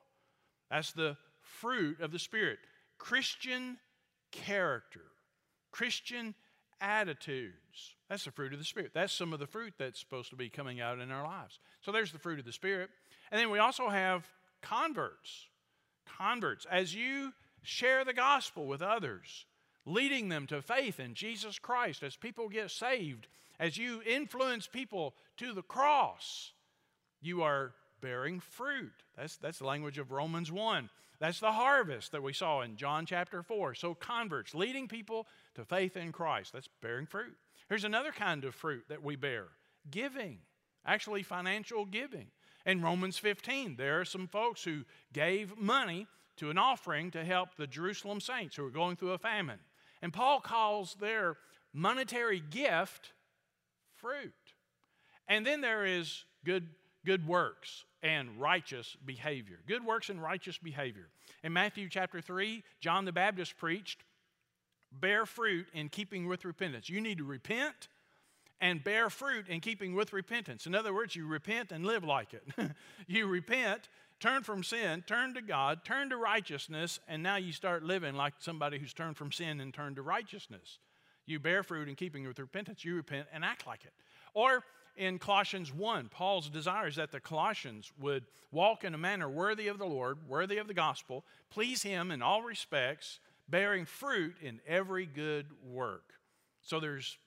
That's 0.69 0.91
the 0.91 1.17
fruit 1.41 2.01
of 2.01 2.11
the 2.11 2.19
Spirit. 2.19 2.59
Christian 2.97 3.77
character, 4.31 5.03
Christian 5.71 6.35
attitudes. 6.81 7.95
That's 8.09 8.25
the 8.25 8.31
fruit 8.31 8.51
of 8.51 8.59
the 8.59 8.65
Spirit. 8.65 8.91
That's 8.93 9.13
some 9.13 9.31
of 9.31 9.39
the 9.39 9.47
fruit 9.47 9.73
that's 9.77 9.99
supposed 9.99 10.29
to 10.31 10.35
be 10.35 10.49
coming 10.49 10.81
out 10.81 10.99
in 10.99 11.11
our 11.11 11.23
lives. 11.23 11.59
So 11.81 11.91
there's 11.91 12.11
the 12.11 12.19
fruit 12.19 12.39
of 12.39 12.45
the 12.45 12.51
Spirit. 12.51 12.89
And 13.31 13.39
then 13.39 13.49
we 13.49 13.59
also 13.59 13.87
have 13.87 14.25
converts. 14.61 15.47
Converts. 16.17 16.65
As 16.69 16.93
you 16.93 17.31
share 17.61 18.03
the 18.03 18.13
gospel 18.13 18.65
with 18.65 18.81
others, 18.81 19.45
leading 19.85 20.29
them 20.29 20.47
to 20.47 20.61
faith 20.61 20.99
in 20.99 21.13
Jesus 21.13 21.59
Christ, 21.59 22.03
as 22.03 22.15
people 22.15 22.49
get 22.49 22.71
saved, 22.71 23.27
as 23.59 23.77
you 23.77 24.01
influence 24.05 24.67
people 24.67 25.15
to 25.37 25.53
the 25.53 25.61
cross, 25.61 26.51
you 27.21 27.41
are 27.43 27.73
bearing 28.01 28.39
fruit. 28.39 28.93
That's, 29.17 29.37
that's 29.37 29.59
the 29.59 29.65
language 29.65 29.97
of 29.97 30.11
Romans 30.11 30.51
1. 30.51 30.89
That's 31.19 31.39
the 31.39 31.51
harvest 31.51 32.11
that 32.11 32.21
we 32.21 32.33
saw 32.33 32.61
in 32.61 32.75
John 32.75 33.05
chapter 33.05 33.41
4. 33.41 33.75
So, 33.75 33.93
converts, 33.95 34.53
leading 34.53 34.87
people 34.87 35.27
to 35.55 35.63
faith 35.63 35.95
in 35.95 36.11
Christ. 36.11 36.53
That's 36.53 36.69
bearing 36.81 37.05
fruit. 37.05 37.35
Here's 37.69 37.83
another 37.83 38.11
kind 38.11 38.43
of 38.43 38.53
fruit 38.53 38.83
that 38.89 39.03
we 39.03 39.15
bear 39.15 39.47
giving, 39.89 40.39
actually, 40.85 41.23
financial 41.23 41.85
giving. 41.85 42.27
In 42.65 42.81
Romans 42.81 43.17
15, 43.17 43.75
there 43.75 44.01
are 44.01 44.05
some 44.05 44.27
folks 44.27 44.63
who 44.63 44.83
gave 45.13 45.57
money 45.57 46.07
to 46.37 46.49
an 46.49 46.57
offering 46.57 47.11
to 47.11 47.23
help 47.23 47.55
the 47.55 47.67
Jerusalem 47.67 48.19
saints 48.19 48.55
who 48.55 48.63
were 48.63 48.71
going 48.71 48.95
through 48.95 49.11
a 49.11 49.17
famine. 49.17 49.59
And 50.01 50.11
Paul 50.11 50.41
calls 50.41 50.95
their 50.95 51.37
monetary 51.73 52.39
gift 52.39 53.13
fruit. 53.97 54.33
And 55.27 55.45
then 55.45 55.61
there 55.61 55.85
is 55.85 56.23
good, 56.43 56.67
good 57.05 57.27
works 57.27 57.83
and 58.03 58.39
righteous 58.39 58.95
behavior. 59.05 59.59
Good 59.67 59.83
works 59.83 60.09
and 60.09 60.21
righteous 60.21 60.57
behavior. 60.57 61.07
In 61.43 61.53
Matthew 61.53 61.89
chapter 61.89 62.21
3, 62.21 62.63
John 62.79 63.05
the 63.05 63.11
Baptist 63.11 63.57
preached, 63.57 64.03
bear 64.91 65.25
fruit 65.25 65.67
in 65.73 65.89
keeping 65.89 66.27
with 66.27 66.45
repentance. 66.45 66.89
You 66.89 67.01
need 67.01 67.17
to 67.17 67.23
repent 67.23 67.87
and 68.61 68.83
bear 68.83 69.09
fruit 69.09 69.47
in 69.49 69.59
keeping 69.59 69.95
with 69.95 70.13
repentance. 70.13 70.65
In 70.65 70.75
other 70.75 70.93
words, 70.93 71.15
you 71.15 71.27
repent 71.27 71.71
and 71.71 71.85
live 71.85 72.03
like 72.03 72.33
it. 72.33 72.43
you 73.07 73.27
repent, 73.27 73.89
turn 74.19 74.43
from 74.43 74.63
sin, 74.63 75.03
turn 75.05 75.33
to 75.33 75.41
God, 75.41 75.83
turn 75.83 76.09
to 76.09 76.17
righteousness, 76.17 76.99
and 77.07 77.21
now 77.21 77.35
you 77.35 77.51
start 77.51 77.83
living 77.83 78.15
like 78.15 78.33
somebody 78.39 78.79
who's 78.79 78.93
turned 78.93 79.17
from 79.17 79.31
sin 79.31 79.59
and 79.59 79.73
turned 79.73 79.97
to 79.97 80.01
righteousness. 80.01 80.79
You 81.25 81.39
bear 81.39 81.63
fruit 81.63 81.87
in 81.87 81.95
keeping 81.95 82.27
with 82.27 82.39
repentance. 82.39 82.85
You 82.85 82.95
repent 82.95 83.27
and 83.33 83.43
act 83.43 83.65
like 83.65 83.83
it. 83.83 83.93
Or 84.33 84.63
in 84.95 85.19
Colossians 85.19 85.73
1, 85.73 86.09
Paul's 86.09 86.49
desire 86.49 86.87
is 86.87 86.95
that 86.95 87.11
the 87.11 87.19
Colossians 87.19 87.91
would 87.99 88.25
walk 88.51 88.83
in 88.83 88.93
a 88.93 88.97
manner 88.97 89.29
worthy 89.29 89.67
of 89.67 89.77
the 89.77 89.85
Lord, 89.85 90.17
worthy 90.27 90.57
of 90.57 90.67
the 90.67 90.73
gospel, 90.73 91.25
please 91.49 91.83
Him 91.83 92.11
in 92.11 92.21
all 92.21 92.41
respects, 92.41 93.19
bearing 93.49 93.85
fruit 93.85 94.35
in 94.41 94.61
every 94.67 95.05
good 95.05 95.47
work. 95.63 96.13
So 96.61 96.79
there's 96.79 97.17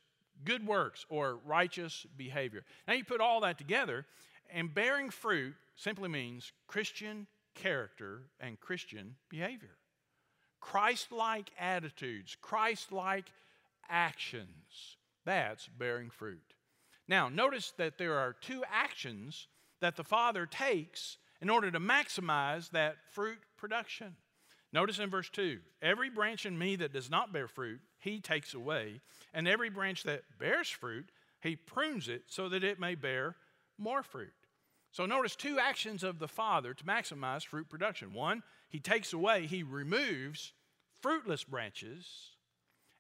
good 0.45 0.67
works 0.67 1.05
or 1.09 1.38
righteous 1.45 2.07
behavior. 2.17 2.64
Now 2.87 2.95
you 2.95 3.05
put 3.05 3.21
all 3.21 3.40
that 3.40 3.59
together, 3.59 4.07
and 4.50 4.73
bearing 4.73 5.11
fruit 5.11 5.55
simply 5.76 6.09
means 6.09 6.52
Christian 6.67 7.26
character 7.55 8.23
and 8.40 8.59
Christian 8.61 9.17
behavior. 9.28 9.76
Christ 10.61 11.12
like 11.12 11.50
attitudes, 11.59 12.37
Christ 12.40 12.93
like 12.93 13.26
actions. 13.88 14.97
That's 15.25 15.68
bearing 15.68 16.11
fruit. 16.11 16.54
Now, 17.07 17.28
notice 17.28 17.73
that 17.78 17.99
there 17.99 18.18
are 18.18 18.35
two 18.40 18.62
actions 18.71 19.49
that 19.80 19.97
the 19.97 20.04
Father 20.04 20.47
takes 20.47 21.18
in 21.40 21.50
order 21.50 21.71
to 21.71 21.80
maximize 21.80 22.71
that 22.71 22.97
fruit 23.12 23.38
production. 23.57 24.16
Notice 24.73 24.99
in 24.99 25.09
verse 25.09 25.30
2 25.30 25.59
every 25.80 26.11
branch 26.11 26.45
in 26.45 26.59
me 26.59 26.76
that 26.76 26.92
does 26.92 27.11
not 27.11 27.33
bear 27.33 27.49
fruit, 27.49 27.80
he 27.99 28.21
takes 28.21 28.54
away, 28.54 29.00
and 29.33 29.49
every 29.49 29.71
branch 29.71 30.02
that 30.02 30.23
bears 30.38 30.68
fruit, 30.68 31.11
he 31.40 31.57
prunes 31.57 32.09
it 32.09 32.25
so 32.26 32.49
that 32.49 32.64
it 32.64 32.80
may 32.80 32.95
bear 32.95 33.37
more 33.78 34.02
fruit. 34.02 34.33
So 34.90 35.07
notice 35.07 35.37
two 35.37 35.59
actions 35.59 36.02
of 36.02 36.18
the 36.18 36.28
Father 36.28 36.75
to 36.75 36.85
maximize 36.85 37.47
fruit 37.47 37.68
production. 37.68 38.12
One, 38.12 38.42
he 38.68 38.80
takes 38.80 39.12
away, 39.12 39.47
he 39.47 39.62
removes 39.62 40.52
fruitless 41.00 41.45
branches, 41.45 42.30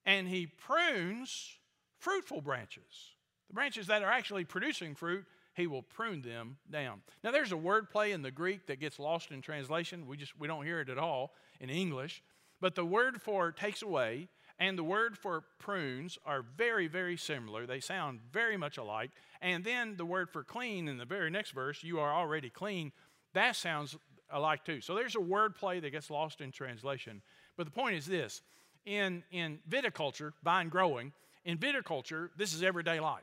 and 0.08 0.26
he 0.26 0.46
prunes 0.46 1.58
fruitful 1.98 2.40
branches. 2.40 3.12
The 3.48 3.54
branches 3.54 3.86
that 3.88 4.02
are 4.02 4.10
actually 4.10 4.44
producing 4.44 4.94
fruit, 4.94 5.26
he 5.54 5.66
will 5.66 5.82
prune 5.82 6.22
them 6.22 6.56
down. 6.70 7.02
Now 7.22 7.30
there's 7.30 7.52
a 7.52 7.58
word 7.58 7.90
play 7.90 8.12
in 8.12 8.22
the 8.22 8.30
Greek 8.30 8.66
that 8.68 8.80
gets 8.80 8.98
lost 8.98 9.32
in 9.32 9.42
translation. 9.42 10.06
We 10.06 10.16
just 10.16 10.38
we 10.40 10.48
don't 10.48 10.64
hear 10.64 10.80
it 10.80 10.88
at 10.88 10.96
all 10.96 11.34
in 11.60 11.68
English. 11.68 12.22
But 12.58 12.74
the 12.74 12.86
word 12.86 13.20
for 13.20 13.52
takes 13.52 13.82
away 13.82 14.28
and 14.58 14.78
the 14.78 14.82
word 14.82 15.18
for 15.18 15.44
prunes 15.58 16.18
are 16.24 16.42
very, 16.56 16.88
very 16.88 17.18
similar. 17.18 17.66
They 17.66 17.80
sound 17.80 18.20
very 18.32 18.56
much 18.56 18.78
alike. 18.78 19.10
And 19.42 19.62
then 19.62 19.96
the 19.98 20.06
word 20.06 20.30
for 20.30 20.42
clean 20.42 20.88
in 20.88 20.96
the 20.96 21.04
very 21.04 21.30
next 21.30 21.50
verse, 21.50 21.84
you 21.84 22.00
are 22.00 22.14
already 22.14 22.48
clean, 22.48 22.92
that 23.34 23.56
sounds 23.56 23.94
alike 24.30 24.64
too. 24.64 24.80
So 24.80 24.94
there's 24.94 25.16
a 25.16 25.20
word 25.20 25.54
play 25.54 25.80
that 25.80 25.90
gets 25.90 26.10
lost 26.10 26.40
in 26.40 26.50
translation. 26.50 27.20
But 27.58 27.66
the 27.66 27.72
point 27.72 27.96
is 27.96 28.06
this 28.06 28.40
in, 28.88 29.22
in 29.30 29.58
viticulture, 29.70 30.32
vine 30.42 30.68
growing, 30.68 31.12
in 31.44 31.58
viticulture, 31.58 32.30
this 32.36 32.54
is 32.54 32.62
everyday 32.62 33.00
life. 33.00 33.22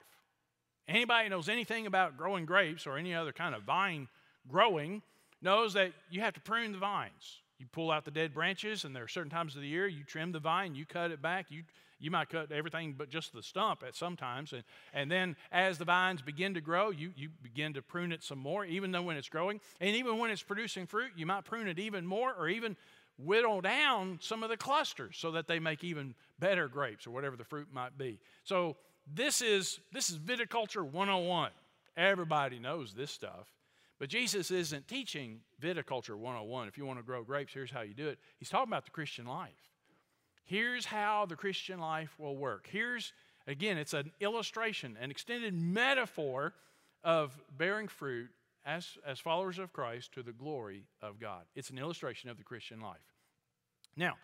Anybody 0.88 1.28
knows 1.30 1.50
anything 1.50 1.88
about 1.88 2.18
growing 2.18 2.46
grapes 2.46 2.86
or 2.86 2.98
any 2.98 3.16
other 3.16 3.32
kind 3.32 3.56
of 3.56 3.64
vine 3.64 4.08
growing 4.48 5.02
knows 5.42 5.74
that 5.74 5.92
you 6.12 6.22
have 6.22 6.34
to 6.36 6.40
prune 6.40 6.72
the 6.72 6.78
vines. 6.78 7.42
You 7.58 7.66
pull 7.72 7.90
out 7.90 8.06
the 8.06 8.12
dead 8.12 8.34
branches, 8.34 8.84
and 8.84 8.96
there 8.96 9.04
are 9.04 9.08
certain 9.08 9.32
times 9.32 9.56
of 9.56 9.62
the 9.62 9.68
year 9.68 9.88
you 9.88 10.04
trim 10.04 10.32
the 10.32 10.40
vine, 10.40 10.76
you 10.76 10.86
cut 10.86 11.10
it 11.10 11.22
back. 11.22 11.48
You, 11.50 11.64
you 12.00 12.12
might 12.12 12.30
cut 12.30 12.52
everything 12.52 12.94
but 12.98 13.10
just 13.10 13.34
the 13.34 13.42
stump 13.42 13.82
at 13.88 13.96
sometimes. 13.96 14.54
And, 14.54 14.64
and 14.94 15.10
then 15.10 15.36
as 15.52 15.78
the 15.78 15.86
vines 15.86 16.22
begin 16.22 16.54
to 16.54 16.62
grow, 16.62 16.92
you, 16.92 17.12
you 17.16 17.30
begin 17.42 17.74
to 17.74 17.82
prune 17.82 18.12
it 18.12 18.24
some 18.24 18.38
more, 18.38 18.66
even 18.66 18.92
though 18.92 19.02
when 19.02 19.18
it's 19.18 19.30
growing. 19.30 19.62
And 19.80 19.96
even 19.96 20.20
when 20.20 20.30
it's 20.30 20.44
producing 20.44 20.86
fruit, 20.86 21.12
you 21.16 21.26
might 21.26 21.46
prune 21.46 21.68
it 21.68 21.80
even 21.80 22.06
more 22.06 22.34
or 22.34 22.50
even 22.50 22.76
whittle 23.18 23.62
down 23.62 24.20
some 24.22 24.44
of 24.44 24.50
the 24.50 24.58
clusters 24.58 25.18
so 25.18 25.32
that 25.32 25.48
they 25.48 25.60
make 25.60 25.84
even 25.84 26.16
better 26.40 26.68
grapes 26.68 27.08
or 27.08 27.12
whatever 27.12 27.36
the 27.36 27.44
fruit 27.44 27.68
might 27.72 27.98
be. 27.98 28.20
So 28.44 28.76
this 29.14 29.42
is 29.42 29.80
this 29.92 30.10
is 30.10 30.18
viticulture 30.18 30.84
101. 30.84 31.52
Everybody 31.98 32.60
knows 32.60 32.94
this 32.94 33.12
stuff. 33.12 33.48
But 33.98 34.10
Jesus 34.10 34.52
isn't 34.52 34.88
teaching 34.88 35.40
viticulture 35.62 36.18
101. 36.18 36.68
If 36.68 36.78
you 36.78 36.86
want 36.86 37.00
to 37.00 37.04
grow 37.04 37.24
grapes, 37.24 37.54
here's 37.54 37.72
how 37.72 37.82
you 37.82 37.94
do 37.94 38.10
it. 38.10 38.20
He's 38.40 38.50
talking 38.50 38.70
about 38.70 38.84
the 38.84 38.92
Christian 38.92 39.26
life. 39.26 39.52
Here's 40.44 40.86
how 40.86 41.26
the 41.26 41.36
Christian 41.36 41.80
life 41.80 42.14
will 42.20 42.36
work. 42.36 42.68
Here's, 42.70 43.14
again, 43.48 43.78
it's 43.78 43.94
an 43.94 44.12
illustration, 44.20 44.98
an 45.02 45.12
extended 45.12 45.54
metaphor 45.54 46.54
of 47.04 47.40
bearing 47.58 47.88
fruit 47.88 48.30
as, 48.66 48.98
as 49.06 49.20
followers 49.20 49.60
of 49.60 49.72
Christ 49.72 50.14
to 50.14 50.24
the 50.24 50.32
glory 50.32 50.86
of 51.02 51.20
God. 51.20 51.44
It's 51.56 51.70
an 51.70 51.78
illustration 51.78 52.30
of 52.30 52.38
the 52.38 52.44
Christian 52.44 52.80
life. 52.80 53.14
Now, 53.96 54.16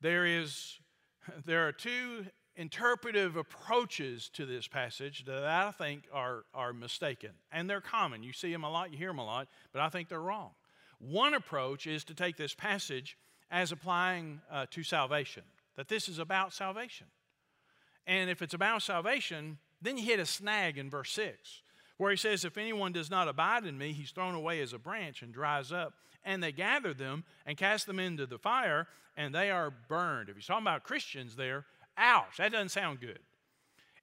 there 0.00 0.24
is 0.24 0.78
there 1.46 1.66
are 1.66 1.72
two 1.72 2.26
interpretive 2.56 3.36
approaches 3.36 4.28
to 4.34 4.44
this 4.44 4.68
passage 4.68 5.24
that 5.24 5.44
I 5.44 5.70
think 5.70 6.04
are, 6.12 6.44
are 6.52 6.72
mistaken. 6.72 7.30
And 7.50 7.68
they're 7.68 7.80
common. 7.80 8.22
You 8.22 8.32
see 8.32 8.52
them 8.52 8.64
a 8.64 8.70
lot, 8.70 8.92
you 8.92 8.98
hear 8.98 9.08
them 9.08 9.18
a 9.18 9.24
lot, 9.24 9.48
but 9.72 9.80
I 9.80 9.88
think 9.88 10.08
they're 10.08 10.20
wrong. 10.20 10.50
One 10.98 11.34
approach 11.34 11.86
is 11.86 12.04
to 12.04 12.14
take 12.14 12.36
this 12.36 12.54
passage 12.54 13.16
as 13.50 13.72
applying 13.72 14.40
uh, 14.50 14.66
to 14.70 14.82
salvation, 14.82 15.42
that 15.76 15.88
this 15.88 16.08
is 16.08 16.18
about 16.18 16.52
salvation. 16.52 17.06
And 18.06 18.30
if 18.30 18.42
it's 18.42 18.54
about 18.54 18.82
salvation, 18.82 19.58
then 19.80 19.96
you 19.96 20.04
hit 20.04 20.20
a 20.20 20.26
snag 20.26 20.78
in 20.78 20.90
verse 20.90 21.10
6, 21.12 21.61
where 22.02 22.10
he 22.10 22.16
says, 22.16 22.44
If 22.44 22.58
anyone 22.58 22.90
does 22.90 23.12
not 23.12 23.28
abide 23.28 23.64
in 23.64 23.78
me, 23.78 23.92
he's 23.92 24.10
thrown 24.10 24.34
away 24.34 24.60
as 24.60 24.72
a 24.72 24.78
branch 24.78 25.22
and 25.22 25.32
dries 25.32 25.70
up. 25.70 25.94
And 26.24 26.42
they 26.42 26.50
gather 26.50 26.92
them 26.92 27.22
and 27.46 27.56
cast 27.56 27.86
them 27.86 28.00
into 28.00 28.26
the 28.26 28.38
fire, 28.38 28.88
and 29.16 29.32
they 29.32 29.52
are 29.52 29.72
burned. 29.88 30.28
If 30.28 30.34
he's 30.34 30.46
talking 30.46 30.64
about 30.64 30.82
Christians 30.82 31.36
there, 31.36 31.64
Ouch, 31.96 32.38
that 32.38 32.50
doesn't 32.50 32.70
sound 32.70 32.98
good. 33.00 33.20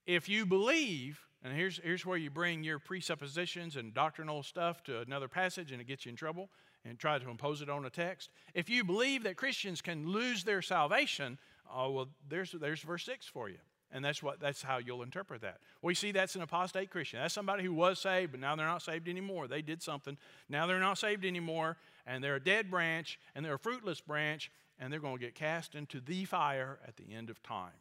If 0.06 0.30
you 0.30 0.46
believe, 0.46 1.20
and 1.44 1.54
here's, 1.54 1.82
here's 1.84 2.06
where 2.06 2.18
you 2.18 2.30
bring 2.30 2.64
your 2.64 2.80
presuppositions 2.80 3.76
and 3.76 3.94
doctrinal 3.94 4.44
stuff 4.44 4.82
to 4.84 5.02
another 5.02 5.28
passage 5.28 5.74
and 5.74 5.82
it 5.82 5.88
gets 5.88 6.06
you 6.06 6.12
in 6.12 6.16
trouble 6.16 6.50
and 6.86 6.98
try 6.98 7.20
to 7.20 7.30
impose 7.30 7.62
it 7.62 7.70
on 7.70 7.86
a 7.86 7.90
text. 7.90 8.30
If 8.54 8.70
you 8.70 8.86
believe 8.86 9.24
that 9.24 9.36
Christians 9.36 9.82
can 9.82 10.08
lose 10.08 10.46
their 10.46 10.62
salvation, 10.62 11.38
oh, 11.70 11.92
well, 11.92 12.08
there's, 12.30 12.54
there's 12.54 12.82
verse 12.82 13.04
6 13.04 13.26
for 13.26 13.50
you. 13.50 13.58
And 13.92 14.06
that's, 14.06 14.22
what, 14.22 14.40
that's 14.40 14.62
how 14.62 14.78
you'll 14.78 15.02
interpret 15.02 15.42
that. 15.42 15.58
We 15.82 15.96
see 15.96 16.12
that's 16.12 16.36
an 16.36 16.44
apostate 16.44 16.92
Christian. 16.92 17.20
That's 17.20 17.34
somebody 17.34 17.64
who 17.64 17.74
was 17.74 18.00
saved, 18.00 18.32
but 18.32 18.40
now 18.40 18.56
they're 18.56 18.68
not 18.68 18.84
saved 18.84 19.08
anymore. 19.08 19.48
They 19.48 19.64
did 19.64 19.82
something. 19.82 20.16
Now 20.48 20.68
they're 20.68 20.80
not 20.80 21.00
saved 21.00 21.26
anymore, 21.26 21.76
and 22.06 22.24
they're 22.24 22.36
a 22.36 22.44
dead 22.44 22.70
branch, 22.70 23.20
and 23.34 23.44
they're 23.44 23.56
a 23.56 23.60
fruitless 23.60 24.00
branch, 24.00 24.52
and 24.80 24.94
they're 24.94 25.00
going 25.00 25.18
to 25.18 25.26
get 25.26 25.34
cast 25.34 25.74
into 25.74 26.00
the 26.00 26.26
fire 26.26 26.78
at 26.88 26.98
the 26.98 27.16
end 27.16 27.32
of 27.32 27.42
time. 27.42 27.72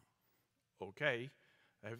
Okay, 0.82 1.28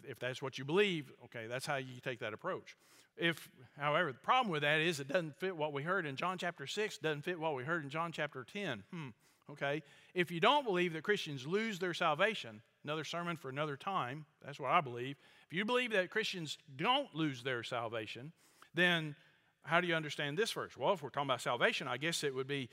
if, 0.07 0.19
that's 0.19 0.41
what 0.41 0.57
you 0.57 0.65
believe, 0.65 1.11
okay, 1.25 1.47
that's 1.47 1.65
how 1.65 1.77
you 1.77 1.99
take 2.03 2.19
that 2.19 2.33
approach. 2.33 2.75
If, 3.17 3.49
however, 3.77 4.11
the 4.11 4.19
problem 4.19 4.51
with 4.51 4.61
that 4.61 4.79
is 4.79 4.99
it 4.99 5.07
doesn't 5.07 5.37
fit 5.37 5.55
what 5.55 5.73
we 5.73 5.83
heard 5.83 6.05
in 6.05 6.15
John 6.15 6.37
chapter 6.37 6.65
6, 6.65 6.97
doesn't 6.99 7.23
fit 7.23 7.39
what 7.39 7.55
we 7.55 7.63
heard 7.63 7.83
in 7.83 7.89
John 7.89 8.11
chapter 8.11 8.45
10. 8.51 8.83
Hmm, 8.91 9.07
okay. 9.51 9.83
If 10.13 10.31
you 10.31 10.39
don't 10.39 10.65
believe 10.65 10.93
that 10.93 11.03
Christians 11.03 11.45
lose 11.45 11.79
their 11.79 11.93
salvation, 11.93 12.61
another 12.83 13.03
sermon 13.03 13.37
for 13.37 13.49
another 13.49 13.77
time, 13.77 14.25
that's 14.43 14.59
what 14.59 14.71
I 14.71 14.81
believe. 14.81 15.17
If 15.49 15.57
you 15.57 15.65
believe 15.65 15.91
that 15.91 16.09
Christians 16.09 16.57
don't 16.75 17.13
lose 17.13 17.43
their 17.43 17.63
salvation, 17.63 18.31
then 18.73 19.15
how 19.63 19.81
do 19.81 19.87
you 19.87 19.95
understand 19.95 20.37
this 20.37 20.51
verse? 20.51 20.77
Well, 20.77 20.93
if 20.93 21.03
we're 21.03 21.09
talking 21.09 21.27
about 21.27 21.41
salvation, 21.41 21.87
I 21.87 21.97
guess 21.97 22.23
it 22.23 22.33
would 22.33 22.47
be 22.47 22.69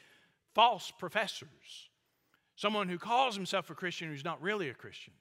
false 0.55 0.93
professors 0.99 1.89
Someone 2.57 2.89
who 2.89 2.99
calls 2.99 3.37
himself 3.37 3.69
a 3.69 3.75
Christian 3.75 4.09
who's 4.09 4.25
not 4.25 4.41
really 4.41 4.71
a 4.71 4.75
Christian. 4.75 5.13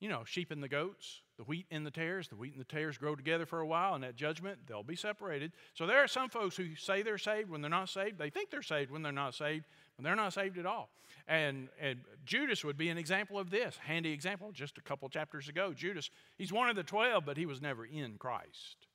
You 0.00 0.08
know, 0.08 0.24
sheep 0.24 0.50
and 0.50 0.62
the 0.62 0.68
goats, 0.68 1.22
the 1.36 1.44
wheat 1.44 1.66
and 1.70 1.86
the 1.86 1.90
tares. 1.90 2.28
The 2.28 2.36
wheat 2.36 2.52
and 2.52 2.60
the 2.60 2.64
tares 2.64 2.98
grow 2.98 3.14
together 3.14 3.46
for 3.46 3.60
a 3.60 3.66
while, 3.66 3.94
and 3.94 4.04
at 4.04 4.16
judgment, 4.16 4.58
they'll 4.66 4.82
be 4.82 4.96
separated. 4.96 5.52
So 5.74 5.86
there 5.86 6.02
are 6.02 6.08
some 6.08 6.28
folks 6.28 6.56
who 6.56 6.74
say 6.74 7.02
they're 7.02 7.18
saved 7.18 7.48
when 7.48 7.60
they're 7.60 7.70
not 7.70 7.88
saved. 7.88 8.18
They 8.18 8.30
think 8.30 8.50
they're 8.50 8.62
saved 8.62 8.90
when 8.90 9.02
they're 9.02 9.12
not 9.12 9.34
saved, 9.34 9.66
they're 10.06 10.16
not 10.16 10.32
saved 10.32 10.58
at 10.58 10.66
all. 10.66 10.90
And, 11.26 11.68
and 11.80 12.00
Judas 12.24 12.64
would 12.64 12.78
be 12.78 12.88
an 12.88 12.98
example 12.98 13.38
of 13.38 13.50
this. 13.50 13.76
Handy 13.84 14.12
example, 14.12 14.50
just 14.52 14.78
a 14.78 14.80
couple 14.80 15.08
chapters 15.08 15.48
ago. 15.48 15.72
Judas, 15.74 16.10
he's 16.38 16.52
one 16.52 16.70
of 16.70 16.76
the 16.76 16.82
12, 16.82 17.24
but 17.26 17.36
he 17.36 17.46
was 17.46 17.60
never 17.60 17.84
in 17.84 18.16
Christ. 18.18 18.86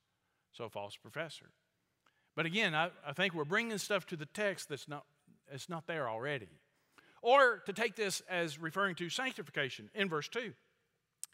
So, 0.52 0.68
false 0.68 0.96
professor. 0.96 1.46
But 2.36 2.46
again, 2.46 2.74
I, 2.74 2.90
I 3.06 3.12
think 3.12 3.34
we're 3.34 3.44
bringing 3.44 3.78
stuff 3.78 4.06
to 4.06 4.16
the 4.16 4.26
text 4.26 4.68
that's 4.68 4.88
not, 4.88 5.04
it's 5.52 5.68
not 5.68 5.86
there 5.86 6.08
already. 6.08 6.48
Or 7.22 7.62
to 7.66 7.72
take 7.72 7.96
this 7.96 8.22
as 8.28 8.58
referring 8.58 8.96
to 8.96 9.08
sanctification 9.08 9.88
in 9.94 10.08
verse 10.08 10.28
2. 10.28 10.52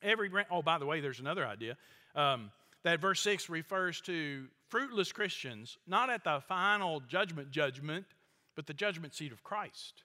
Every, 0.03 0.31
oh, 0.51 0.63
by 0.63 0.79
the 0.79 0.87
way, 0.87 1.01
there's 1.01 1.21
another 1.21 1.47
idea. 1.47 1.77
Um, 2.15 2.51
that 2.85 3.01
verse 3.01 3.21
6 3.21 3.49
refers 3.49 4.01
to 4.03 4.47
fruitless 4.69 5.13
Christians, 5.13 5.79
not 5.87 6.11
at 6.11 6.25
the 6.25 6.41
final 6.47 7.01
judgment 7.01 7.51
judgment, 7.51 8.07
but 8.57 8.67
the 8.67 8.75
judgment 8.75 9.15
seat 9.15 9.33
of 9.33 9.43
Christ. 9.43 10.05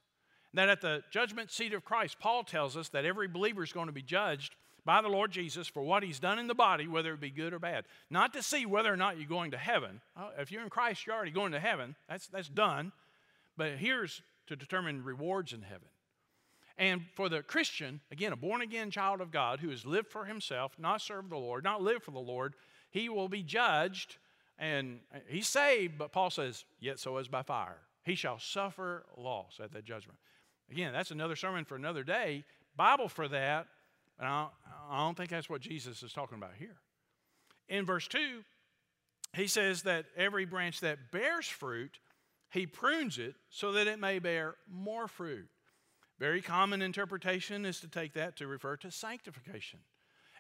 That 0.54 0.70
at 0.70 0.82
the 0.82 1.04
judgment 1.12 1.52
seat 1.52 1.74
of 1.74 1.84
Christ, 1.84 2.18
Paul 2.20 2.44
tells 2.44 2.78
us 2.78 2.90
that 2.90 3.06
every 3.06 3.28
believer 3.28 3.64
is 3.64 3.74
going 3.74 3.88
to 3.88 3.94
be 3.94 4.02
judged 4.02 4.56
by 4.86 5.02
the 5.02 5.10
Lord 5.10 5.32
Jesus 5.32 5.68
for 5.68 5.84
what 5.84 6.04
he's 6.04 6.20
done 6.20 6.40
in 6.40 6.48
the 6.48 6.56
body, 6.56 6.88
whether 6.88 7.14
it 7.14 7.20
be 7.20 7.32
good 7.32 7.54
or 7.54 7.60
bad. 7.60 7.86
Not 8.10 8.34
to 8.34 8.44
see 8.44 8.66
whether 8.66 8.94
or 8.94 8.98
not 8.98 9.18
you're 9.18 9.28
going 9.28 9.52
to 9.52 9.58
heaven. 9.58 10.00
If 10.38 10.52
you're 10.52 10.64
in 10.64 10.70
Christ, 10.70 11.06
you're 11.06 11.16
already 11.16 11.32
going 11.32 11.54
to 11.54 11.60
heaven. 11.60 11.96
That's, 12.08 12.28
that's 12.28 12.50
done. 12.50 12.92
But 13.58 13.74
here's 13.74 14.22
to 14.48 14.56
determine 14.56 15.04
rewards 15.04 15.54
in 15.54 15.64
heaven. 15.64 15.88
And 16.78 17.04
for 17.16 17.30
the 17.30 17.42
Christian, 17.42 18.02
again, 18.12 18.34
a 18.34 18.36
born 18.36 18.62
again 18.62 18.92
child 18.92 19.22
of 19.22 19.32
God 19.32 19.60
who 19.60 19.70
has 19.70 19.86
lived 19.86 20.10
for 20.10 20.26
himself, 20.26 20.74
not 20.78 21.02
served 21.02 21.32
the 21.32 21.38
Lord, 21.38 21.64
not 21.64 21.82
lived 21.82 22.04
for 22.04 22.12
the 22.12 22.20
Lord, 22.20 22.54
he 22.92 23.10
will 23.10 23.30
be 23.30 23.44
judged 23.44 24.18
and 24.60 25.00
he's 25.28 25.48
saved, 25.48 25.98
but 25.98 26.12
Paul 26.12 26.30
says, 26.30 26.64
yet 26.80 27.00
so 27.00 27.18
as 27.18 27.28
by 27.28 27.44
fire. 27.44 27.80
He 28.06 28.16
shall 28.16 28.40
suffer 28.40 29.06
loss 29.18 29.60
at 29.62 29.72
that 29.74 29.84
judgment. 29.84 30.20
Again, 30.72 30.94
that's 30.94 31.12
another 31.12 31.36
sermon 31.36 31.66
for 31.66 31.76
another 31.76 32.04
day. 32.04 32.44
Bible 32.76 33.10
for 33.10 33.28
that, 33.28 33.68
and 34.20 34.28
I 34.28 34.48
don't 34.98 35.18
think 35.18 35.30
that's 35.30 35.50
what 35.50 35.62
Jesus 35.62 36.04
is 36.04 36.14
talking 36.14 36.38
about 36.38 36.54
here. 36.58 36.78
In 37.68 37.86
verse 37.86 38.08
2, 38.08 38.44
he 39.34 39.48
says 39.48 39.84
that 39.84 40.06
every 40.16 40.46
branch 40.46 40.82
that 40.82 41.12
bears 41.12 41.48
fruit, 41.48 42.00
he 42.52 42.68
prunes 42.68 43.18
it 43.18 43.36
so 43.50 43.72
that 43.74 43.88
it 43.88 44.00
may 44.00 44.20
bear 44.20 44.56
more 44.72 45.08
fruit. 45.08 45.48
Very 46.20 46.42
common 46.42 46.82
interpretation 46.82 47.66
is 47.66 47.80
to 47.82 47.88
take 47.88 48.14
that 48.14 48.38
to 48.38 48.48
refer 48.48 48.78
to 48.78 48.92
sanctification. 48.92 49.80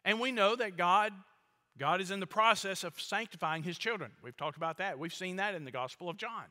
And 0.05 0.19
we 0.19 0.31
know 0.31 0.55
that 0.55 0.77
God 0.77 1.11
God 1.77 1.99
is 1.99 2.11
in 2.11 2.19
the 2.19 2.27
process 2.27 2.83
of 2.83 2.99
sanctifying 2.99 3.63
his 3.63 3.77
children. 3.77 4.11
We've 4.23 4.37
talked 4.37 4.57
about 4.57 4.77
that. 4.77 4.97
We've 4.97 5.13
seen 5.13 5.37
that 5.37 5.55
in 5.55 5.65
the 5.65 5.71
Gospel 5.71 6.09
of 6.09 6.17
John. 6.17 6.45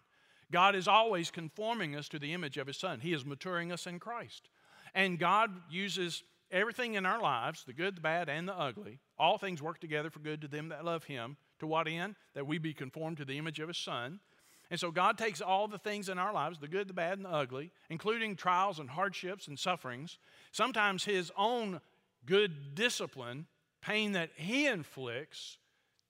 God 0.55 0.77
is 0.77 0.87
always 0.87 1.33
conforming 1.33 1.97
us 1.97 2.09
to 2.11 2.21
the 2.21 2.33
image 2.33 2.59
of 2.59 2.69
his 2.69 2.77
son. 2.77 3.01
He 3.01 3.13
is 3.13 3.25
maturing 3.25 3.73
us 3.73 3.89
in 3.89 3.99
Christ. 3.99 4.49
And 4.95 5.19
God 5.19 5.51
uses 5.69 6.23
everything 6.49 6.95
in 6.95 7.05
our 7.05 7.21
lives, 7.21 7.65
the 7.65 7.73
good, 7.73 7.97
the 7.97 8.01
bad, 8.01 8.29
and 8.29 8.47
the 8.47 8.57
ugly. 8.57 9.01
All 9.19 9.37
things 9.37 9.61
work 9.61 9.81
together 9.81 10.11
for 10.11 10.21
good 10.21 10.41
to 10.43 10.47
them 10.47 10.69
that 10.69 10.85
love 10.85 11.03
him, 11.03 11.39
To 11.59 11.67
what 11.67 11.89
end? 11.89 12.15
That 12.35 12.47
we 12.47 12.59
be 12.59 12.73
conformed 12.73 13.17
to 13.17 13.25
the 13.25 13.37
image 13.37 13.59
of 13.59 13.67
His 13.67 13.79
Son. 13.79 14.21
And 14.71 14.79
so 14.79 14.93
God 14.93 15.19
takes 15.19 15.41
all 15.41 15.67
the 15.67 15.77
things 15.77 16.09
in 16.09 16.21
our 16.21 16.33
lives, 16.33 16.61
the 16.61 16.69
good, 16.69 16.87
the 16.87 16.95
bad, 16.95 17.19
and 17.19 17.25
the 17.25 17.33
ugly, 17.33 17.73
including 17.91 18.37
trials 18.37 18.79
and 18.79 18.89
hardships 18.89 19.49
and 19.49 19.59
sufferings, 19.59 20.19
sometimes 20.53 21.05
His 21.05 21.33
own 21.37 21.81
good 22.27 22.77
discipline, 22.77 23.47
pain 23.83 24.13
that 24.13 24.31
He 24.37 24.69
inflicts, 24.69 25.59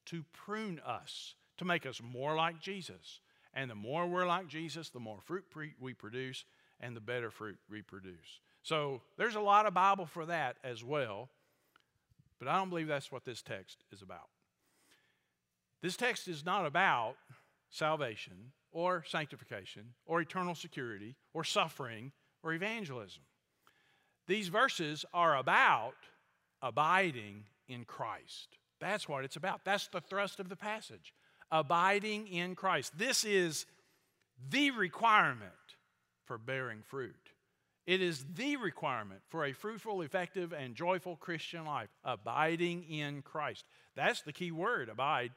to 0.05 0.23
prune 0.35 0.83
us, 0.85 1.35
to 1.57 1.65
make 1.65 1.87
us 1.87 2.03
more 2.03 2.37
like 2.37 2.61
Jesus. 2.61 3.21
And 3.55 3.71
the 3.71 3.75
more 3.75 4.07
we're 4.07 4.27
like 4.27 4.49
Jesus, 4.49 4.91
the 4.91 5.01
more 5.01 5.21
fruit 5.21 5.45
we 5.81 5.95
produce, 5.95 6.45
and 6.81 6.97
the 6.97 7.01
better 7.01 7.31
fruit 7.31 7.57
we 7.71 7.83
produce. 7.83 8.41
So 8.63 9.01
there's 9.17 9.37
a 9.37 9.41
lot 9.41 9.67
of 9.67 9.75
Bible 9.75 10.07
for 10.07 10.27
that 10.27 10.57
as 10.65 10.83
well, 10.83 11.29
but 12.39 12.49
I 12.49 12.57
don't 12.59 12.69
believe 12.69 12.89
that's 12.89 13.13
what 13.13 13.25
this 13.25 13.43
text 13.43 13.85
is 13.93 14.03
about. 14.03 14.29
This 15.83 15.97
text 15.97 16.29
is 16.29 16.45
not 16.45 16.67
about 16.67 17.15
salvation 17.71 18.53
or 18.73 19.05
sanctification 19.07 19.95
or 20.07 20.21
eternal 20.21 20.55
security 20.55 21.15
or 21.33 21.45
suffering 21.45 22.11
or 22.43 22.53
evangelism. 22.53 23.23
These 24.27 24.49
verses 24.49 25.05
are 25.13 25.37
about 25.37 25.95
abiding 26.63 27.45
in 27.69 27.85
Christ. 27.85 28.57
That's 28.81 29.09
what 29.09 29.25
it's 29.25 29.37
about. 29.37 29.65
That's 29.65 29.89
the 29.89 30.01
thrust 30.01 30.41
of 30.41 30.49
the 30.49 30.57
passage. 30.57 31.13
Abiding 31.51 32.27
in 32.29 32.55
Christ. 32.55 32.97
This 32.97 33.25
is 33.25 33.67
the 34.51 34.71
requirement 34.73 35.53
for 36.25 36.39
bearing 36.39 36.83
fruit. 36.83 37.15
It 37.87 38.01
is 38.01 38.25
the 38.35 38.57
requirement 38.57 39.21
for 39.29 39.45
a 39.45 39.53
fruitful, 39.53 40.01
effective, 40.03 40.53
and 40.53 40.75
joyful 40.75 41.17
Christian 41.17 41.67
life. 41.67 41.91
Abiding 42.03 42.85
in 42.85 43.23
Christ. 43.23 43.65
That's 43.95 44.23
the 44.23 44.33
key 44.33 44.51
word, 44.51 44.89
abide. 44.89 45.33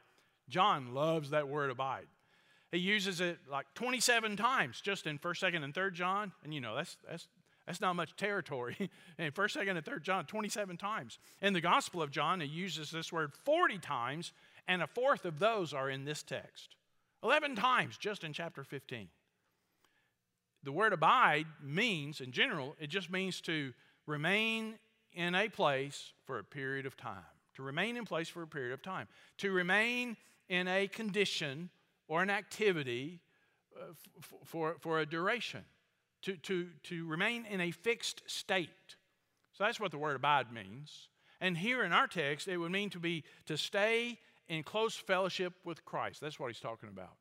John 0.48 0.94
loves 0.94 1.30
that 1.30 1.48
word 1.48 1.70
abide. 1.70 2.06
He 2.72 2.78
uses 2.78 3.20
it 3.20 3.38
like 3.50 3.66
27 3.74 4.36
times 4.36 4.80
just 4.80 5.06
in 5.06 5.18
1st, 5.18 5.52
2nd, 5.52 5.64
and 5.64 5.74
3rd 5.74 5.92
John. 5.94 6.32
And 6.42 6.52
you 6.52 6.60
know, 6.60 6.74
that's, 6.74 6.96
that's, 7.08 7.28
that's 7.66 7.80
not 7.80 7.96
much 7.96 8.16
territory. 8.16 8.76
in 9.18 9.30
1st, 9.30 9.58
2nd, 9.58 9.76
and 9.76 9.84
3rd 9.84 10.02
John, 10.02 10.26
27 10.26 10.76
times. 10.76 11.18
In 11.42 11.52
the 11.52 11.60
Gospel 11.60 12.02
of 12.02 12.10
John, 12.10 12.40
he 12.40 12.46
uses 12.46 12.90
this 12.90 13.12
word 13.12 13.32
40 13.44 13.78
times, 13.78 14.32
and 14.68 14.82
a 14.82 14.86
fourth 14.86 15.24
of 15.24 15.38
those 15.38 15.72
are 15.72 15.90
in 15.90 16.04
this 16.04 16.22
text. 16.22 16.76
11 17.24 17.56
times 17.56 17.96
just 17.96 18.22
in 18.22 18.32
chapter 18.32 18.62
15. 18.62 19.08
The 20.62 20.72
word 20.72 20.92
abide 20.92 21.46
means, 21.62 22.20
in 22.20 22.30
general, 22.30 22.76
it 22.78 22.88
just 22.88 23.10
means 23.10 23.40
to 23.42 23.72
remain 24.06 24.74
in 25.12 25.34
a 25.34 25.48
place 25.48 26.12
for 26.24 26.38
a 26.38 26.44
period 26.44 26.84
of 26.86 26.96
time. 26.96 27.24
To 27.54 27.62
remain 27.62 27.96
in 27.96 28.04
place 28.04 28.28
for 28.28 28.42
a 28.42 28.46
period 28.46 28.72
of 28.72 28.82
time. 28.82 29.08
To 29.38 29.50
remain 29.50 30.16
in 30.48 30.68
a 30.68 30.86
condition 30.86 31.70
or 32.06 32.22
an 32.22 32.30
activity 32.30 33.20
uh, 33.76 33.92
for, 34.44 34.76
for 34.80 35.00
a 35.00 35.06
duration, 35.06 35.64
to, 36.22 36.36
to, 36.36 36.68
to 36.84 37.06
remain 37.06 37.46
in 37.46 37.60
a 37.60 37.70
fixed 37.70 38.22
state. 38.26 38.68
So 39.52 39.64
that's 39.64 39.80
what 39.80 39.90
the 39.90 39.98
word 39.98 40.16
abide 40.16 40.52
means. 40.52 41.08
And 41.40 41.56
here 41.56 41.84
in 41.84 41.92
our 41.92 42.06
text, 42.06 42.48
it 42.48 42.56
would 42.56 42.72
mean 42.72 42.90
to 42.90 42.98
be 42.98 43.24
to 43.46 43.56
stay 43.56 44.18
in 44.48 44.62
close 44.62 44.96
fellowship 44.96 45.54
with 45.64 45.84
Christ. 45.84 46.20
That's 46.20 46.40
what 46.40 46.48
he's 46.48 46.60
talking 46.60 46.88
about. 46.88 47.16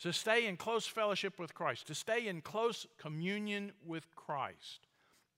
To 0.00 0.12
stay 0.12 0.46
in 0.46 0.56
close 0.56 0.86
fellowship 0.86 1.38
with 1.38 1.54
Christ, 1.54 1.86
to 1.88 1.94
stay 1.94 2.26
in 2.26 2.40
close 2.40 2.86
communion 2.98 3.72
with 3.84 4.06
Christ. 4.16 4.86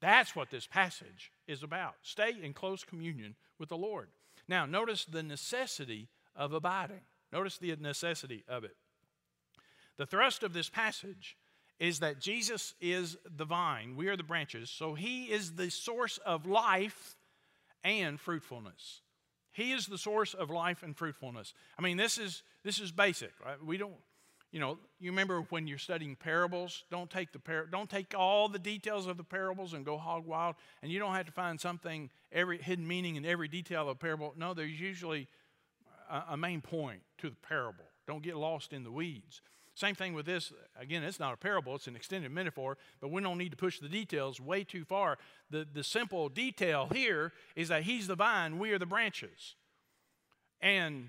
That's 0.00 0.36
what 0.36 0.50
this 0.50 0.66
passage 0.66 1.32
is 1.46 1.62
about. 1.62 1.94
Stay 2.02 2.32
in 2.42 2.52
close 2.52 2.84
communion 2.84 3.34
with 3.58 3.68
the 3.68 3.76
Lord. 3.76 4.08
Now, 4.48 4.66
notice 4.66 5.04
the 5.04 5.22
necessity 5.22 6.08
of 6.36 6.52
abiding. 6.52 7.00
Notice 7.32 7.58
the 7.58 7.74
necessity 7.76 8.44
of 8.48 8.64
it. 8.64 8.76
The 9.96 10.06
thrust 10.06 10.42
of 10.42 10.52
this 10.52 10.68
passage 10.68 11.36
is 11.78 11.98
that 11.98 12.20
Jesus 12.20 12.74
is 12.80 13.16
the 13.36 13.44
vine, 13.44 13.96
we 13.96 14.08
are 14.08 14.16
the 14.16 14.22
branches, 14.22 14.70
so 14.70 14.94
he 14.94 15.24
is 15.24 15.52
the 15.52 15.70
source 15.70 16.18
of 16.18 16.46
life 16.46 17.16
and 17.82 18.20
fruitfulness. 18.20 19.00
He 19.52 19.72
is 19.72 19.86
the 19.86 19.98
source 19.98 20.34
of 20.34 20.50
life 20.50 20.82
and 20.82 20.96
fruitfulness. 20.96 21.54
I 21.78 21.82
mean, 21.82 21.96
this 21.96 22.18
is 22.18 22.42
this 22.64 22.80
is 22.80 22.90
basic. 22.90 23.32
Right? 23.44 23.62
We 23.64 23.76
don't, 23.76 23.94
you 24.50 24.60
know, 24.60 24.78
you 24.98 25.10
remember 25.10 25.42
when 25.50 25.66
you're 25.66 25.78
studying 25.78 26.16
parables, 26.16 26.84
don't 26.90 27.10
take 27.10 27.32
the 27.32 27.38
par- 27.38 27.66
don't 27.66 27.88
take 27.88 28.14
all 28.16 28.48
the 28.48 28.58
details 28.58 29.06
of 29.06 29.16
the 29.16 29.24
parables 29.24 29.74
and 29.74 29.84
go 29.84 29.98
hog 29.98 30.26
wild, 30.26 30.56
and 30.82 30.90
you 30.90 30.98
don't 30.98 31.14
have 31.14 31.26
to 31.26 31.32
find 31.32 31.60
something 31.60 32.10
every 32.32 32.58
hidden 32.58 32.86
meaning 32.86 33.16
in 33.16 33.24
every 33.24 33.48
detail 33.48 33.82
of 33.82 33.88
a 33.88 33.94
parable. 33.94 34.34
No, 34.36 34.54
there's 34.54 34.80
usually 34.80 35.28
a, 36.10 36.22
a 36.30 36.36
main 36.36 36.60
point 36.60 37.00
to 37.18 37.30
the 37.30 37.36
parable. 37.36 37.84
Don't 38.06 38.22
get 38.22 38.36
lost 38.36 38.72
in 38.72 38.84
the 38.84 38.90
weeds. 38.90 39.40
Same 39.74 39.94
thing 39.94 40.12
with 40.12 40.26
this. 40.26 40.52
Again, 40.78 41.02
it's 41.02 41.18
not 41.18 41.32
a 41.32 41.36
parable, 41.36 41.74
it's 41.74 41.86
an 41.86 41.96
extended 41.96 42.30
metaphor, 42.30 42.76
but 43.00 43.10
we 43.10 43.22
don't 43.22 43.38
need 43.38 43.50
to 43.50 43.56
push 43.56 43.78
the 43.78 43.88
details 43.88 44.40
way 44.40 44.64
too 44.64 44.84
far. 44.84 45.18
The, 45.50 45.66
the 45.70 45.82
simple 45.82 46.28
detail 46.28 46.88
here 46.92 47.32
is 47.56 47.68
that 47.68 47.84
He's 47.84 48.06
the 48.06 48.14
vine, 48.14 48.58
we 48.58 48.72
are 48.72 48.78
the 48.78 48.86
branches. 48.86 49.56
And 50.60 51.08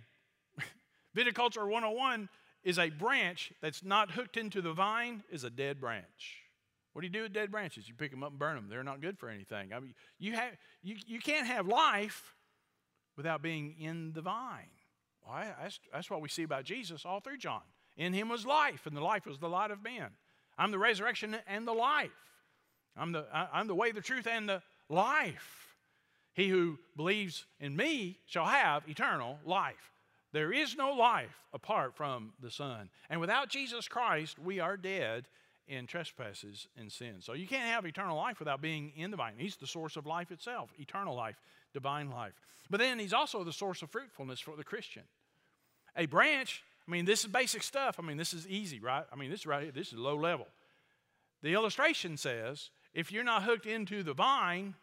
Viticulture 1.17 1.67
101 1.67 2.29
is 2.63 2.79
a 2.79 2.89
branch 2.89 3.51
that's 3.61 3.83
not 3.83 4.11
hooked 4.11 4.37
into 4.37 4.61
the 4.61 4.71
vine, 4.71 5.23
is 5.29 5.43
a 5.43 5.49
dead 5.49 5.81
branch. 5.81 6.39
What 6.93 7.01
do 7.01 7.07
you 7.07 7.13
do 7.13 7.23
with 7.23 7.33
dead 7.33 7.51
branches? 7.51 7.89
You 7.89 7.95
pick 7.95 8.11
them 8.11 8.23
up 8.23 8.29
and 8.29 8.39
burn 8.39 8.55
them. 8.55 8.67
They're 8.69 8.83
not 8.83 9.01
good 9.01 9.17
for 9.17 9.27
anything. 9.27 9.73
I 9.73 9.79
mean, 9.79 9.95
you, 10.19 10.33
have, 10.33 10.51
you, 10.81 10.95
you 11.05 11.19
can't 11.19 11.47
have 11.47 11.67
life 11.67 12.35
without 13.17 13.41
being 13.41 13.75
in 13.79 14.13
the 14.13 14.21
vine. 14.21 14.69
Well, 15.27 15.43
that's, 15.61 15.79
that's 15.91 16.09
what 16.09 16.21
we 16.21 16.29
see 16.29 16.43
about 16.43 16.63
Jesus 16.63 17.05
all 17.05 17.19
through 17.19 17.37
John. 17.37 17.61
In 17.97 18.13
him 18.13 18.29
was 18.29 18.45
life, 18.45 18.85
and 18.85 18.95
the 18.95 19.01
life 19.01 19.25
was 19.25 19.39
the 19.39 19.49
light 19.49 19.71
of 19.71 19.83
men. 19.83 20.07
I'm 20.57 20.71
the 20.71 20.79
resurrection 20.79 21.37
and 21.47 21.67
the 21.67 21.73
life. 21.73 22.11
I'm 22.95 23.11
the, 23.11 23.25
I'm 23.31 23.67
the 23.67 23.75
way, 23.75 23.91
the 23.91 24.01
truth, 24.01 24.27
and 24.27 24.47
the 24.47 24.61
life. 24.89 25.75
He 26.33 26.49
who 26.49 26.79
believes 26.95 27.45
in 27.59 27.75
me 27.75 28.19
shall 28.25 28.45
have 28.45 28.87
eternal 28.87 29.39
life. 29.45 29.91
There 30.31 30.51
is 30.51 30.75
no 30.75 30.93
life 30.93 31.43
apart 31.53 31.95
from 31.95 32.33
the 32.41 32.49
Son. 32.49 32.89
And 33.09 33.21
without 33.21 33.49
Jesus 33.49 33.87
Christ, 33.87 34.39
we 34.39 34.59
are 34.59 34.77
dead 34.77 35.27
in 35.67 35.85
trespasses 35.85 36.67
and 36.75 36.91
sins. 36.91 37.25
So 37.25 37.33
you 37.33 37.47
can't 37.47 37.69
have 37.69 37.85
eternal 37.85 38.17
life 38.17 38.39
without 38.39 38.61
being 38.61 38.91
in 38.95 39.11
the 39.11 39.17
vine. 39.17 39.35
He's 39.37 39.55
the 39.55 39.67
source 39.67 39.95
of 39.95 40.05
life 40.07 40.31
itself, 40.31 40.71
eternal 40.77 41.15
life, 41.15 41.39
divine 41.73 42.09
life. 42.09 42.33
But 42.69 42.79
then 42.79 42.97
he's 42.97 43.13
also 43.13 43.43
the 43.43 43.53
source 43.53 43.81
of 43.81 43.91
fruitfulness 43.91 44.39
for 44.39 44.55
the 44.55 44.63
Christian. 44.63 45.03
A 45.95 46.07
branch 46.07 46.63
I 46.87 46.91
mean, 46.91 47.05
this 47.05 47.21
is 47.21 47.27
basic 47.27 47.63
stuff. 47.63 47.95
I 47.99 48.01
mean, 48.01 48.17
this 48.17 48.33
is 48.33 48.47
easy, 48.47 48.79
right? 48.79 49.05
I 49.11 49.15
mean, 49.15 49.29
this 49.29 49.41
is 49.41 49.45
right 49.45 49.63
here, 49.63 49.71
this 49.71 49.87
is 49.87 49.93
low 49.93 50.17
level. 50.17 50.47
The 51.41 51.53
illustration 51.53 52.17
says 52.17 52.69
if 52.93 53.11
you're 53.11 53.23
not 53.23 53.43
hooked 53.43 53.65
into 53.65 54.03
the 54.03 54.13
vine, 54.13 54.75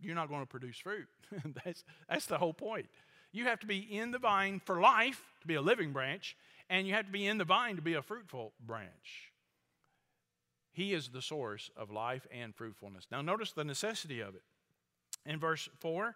you're 0.00 0.14
not 0.14 0.28
going 0.28 0.40
to 0.40 0.46
produce 0.46 0.78
fruit. 0.78 1.06
that's, 1.64 1.84
that's 2.08 2.26
the 2.26 2.38
whole 2.38 2.54
point. 2.54 2.86
You 3.32 3.44
have 3.44 3.60
to 3.60 3.66
be 3.66 3.78
in 3.78 4.10
the 4.10 4.18
vine 4.18 4.60
for 4.64 4.80
life 4.80 5.22
to 5.40 5.46
be 5.46 5.54
a 5.54 5.62
living 5.62 5.92
branch, 5.92 6.36
and 6.68 6.86
you 6.86 6.94
have 6.94 7.06
to 7.06 7.12
be 7.12 7.26
in 7.26 7.38
the 7.38 7.44
vine 7.44 7.76
to 7.76 7.82
be 7.82 7.94
a 7.94 8.02
fruitful 8.02 8.52
branch. 8.64 9.32
He 10.72 10.94
is 10.94 11.08
the 11.08 11.22
source 11.22 11.70
of 11.76 11.90
life 11.90 12.26
and 12.32 12.54
fruitfulness. 12.54 13.06
Now, 13.10 13.22
notice 13.22 13.52
the 13.52 13.64
necessity 13.64 14.20
of 14.20 14.34
it. 14.34 14.42
In 15.24 15.38
verse 15.38 15.68
4, 15.80 16.14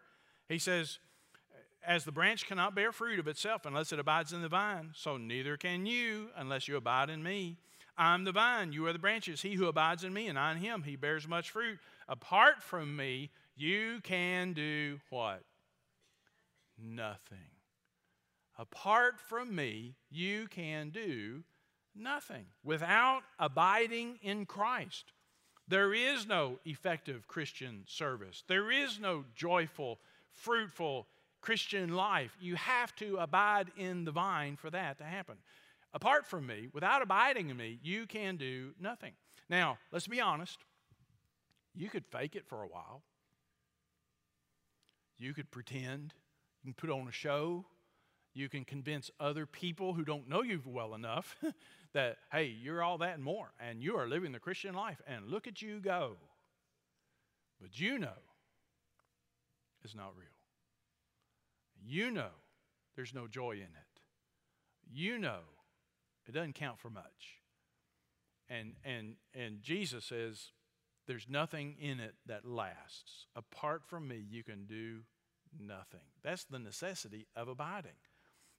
he 0.49 0.59
says, 0.59 0.99
as 1.87 2.05
the 2.05 2.13
branch 2.13 2.47
cannot 2.47 2.75
bear 2.75 2.93
fruit 2.93 3.19
of 3.19 3.29
itself 3.29 3.65
unless 3.65 3.93
it 3.93 3.99
abides 3.99 4.33
in 4.33 4.43
the 4.43 4.49
vine, 4.49 4.91
so 4.95 5.17
neither 5.17 5.57
can 5.57 5.87
you 5.87 6.29
unless 6.37 6.67
you 6.69 6.77
abide 6.77 7.11
in 7.11 7.23
me. 7.23 7.57
I'm 7.97 8.25
the 8.25 8.33
vine, 8.33 8.73
you 8.73 8.87
are 8.87 8.93
the 8.93 8.99
branches. 8.99 9.41
He 9.41 9.55
who 9.55 9.67
abides 9.67 10.05
in 10.05 10.13
me 10.13 10.27
and 10.27 10.39
I 10.39 10.53
in 10.53 10.59
him, 10.59 10.83
he 10.83 10.97
bears 10.97 11.27
much 11.27 11.51
fruit. 11.51 11.79
Apart 12.09 12.63
from 12.63 12.95
me, 12.97 13.31
you 13.57 14.01
can 14.03 14.53
do 14.53 15.01
what? 15.09 15.43
Nothing. 16.79 17.39
Apart 18.59 19.21
from 19.21 19.55
me, 19.55 19.95
you 20.11 20.47
can 20.49 20.91
do 20.91 21.43
nothing. 21.95 22.47
Without 22.65 23.23
abiding 23.39 24.19
in 24.23 24.45
Christ, 24.45 25.13
there 25.69 25.95
is 25.95 26.27
no 26.27 26.59
effective 26.65 27.27
Christian 27.29 27.85
service. 27.87 28.45
There 28.47 28.71
is 28.71 29.01
no 29.01 29.25
joyful, 29.35 29.99
fruitful, 30.33 31.07
Christian 31.47 31.95
life. 31.95 32.37
You 32.41 32.57
have 32.57 32.93
to 32.97 33.19
abide 33.19 33.71
in 33.77 34.05
the 34.05 34.11
vine 34.11 34.57
for 34.57 34.69
that 34.71 34.99
to 34.99 35.05
happen. 35.05 35.37
Apart 35.95 36.27
from 36.27 36.45
me, 36.45 36.67
without 36.73 37.03
abiding 37.03 37.51
in 37.51 37.57
me, 37.57 37.79
you 37.85 38.05
can 38.05 38.37
do 38.37 38.73
nothing. 38.81 39.13
Now, 39.49 39.79
let's 39.93 40.09
be 40.09 40.21
honest. 40.21 40.59
You 41.73 41.89
could 41.89 42.05
fake 42.05 42.35
it 42.35 42.49
for 42.49 42.65
a 42.65 42.67
while. 42.67 43.05
You 45.19 45.35
could 45.35 45.53
pretend. 45.53 46.15
You 46.65 46.73
can 46.73 46.75
put 46.75 46.91
on 46.91 47.07
a 47.07 47.13
show. 47.13 47.65
You 48.35 48.49
can 48.49 48.65
convince 48.65 49.13
other 49.21 49.47
people 49.47 49.95
who 49.95 50.05
don't 50.05 50.29
know 50.29 50.43
you 50.43 50.61
well 50.67 50.97
enough 50.97 51.37
that, 51.93 52.17
hey, 52.33 52.53
you're 52.61 52.83
all 52.83 52.99
that 52.99 53.15
and 53.15 53.23
more, 53.23 53.53
and 53.61 53.81
you 53.81 53.95
are 53.97 54.09
living 54.09 54.33
the 54.33 54.41
Christian 54.41 54.75
life, 54.75 55.01
and 55.07 55.29
look 55.29 55.47
at 55.47 55.63
you 55.63 55.79
go. 55.79 56.17
But 57.61 57.79
you 57.79 58.01
know 58.01 58.19
it's 59.85 59.95
not 59.95 60.13
real 60.17 60.36
you 61.85 62.11
know 62.11 62.31
there's 62.95 63.15
no 63.15 63.27
joy 63.27 63.53
in 63.53 63.63
it. 63.63 64.01
you 64.93 65.19
know 65.19 65.41
it 66.27 66.33
doesn't 66.33 66.55
count 66.55 66.79
for 66.79 66.91
much. 66.91 67.41
And, 68.49 68.75
and, 68.85 69.17
and 69.35 69.63
Jesus 69.63 70.05
says, 70.05 70.51
there's 71.07 71.27
nothing 71.29 71.77
in 71.81 72.01
it 72.01 72.15
that 72.27 72.45
lasts. 72.45 73.27
Apart 73.35 73.83
from 73.87 74.09
me, 74.09 74.25
you 74.29 74.43
can 74.43 74.67
do 74.67 75.01
nothing. 75.59 76.01
That's 76.23 76.45
the 76.45 76.59
necessity 76.59 77.27
of 77.37 77.49
abiding. 77.49 77.93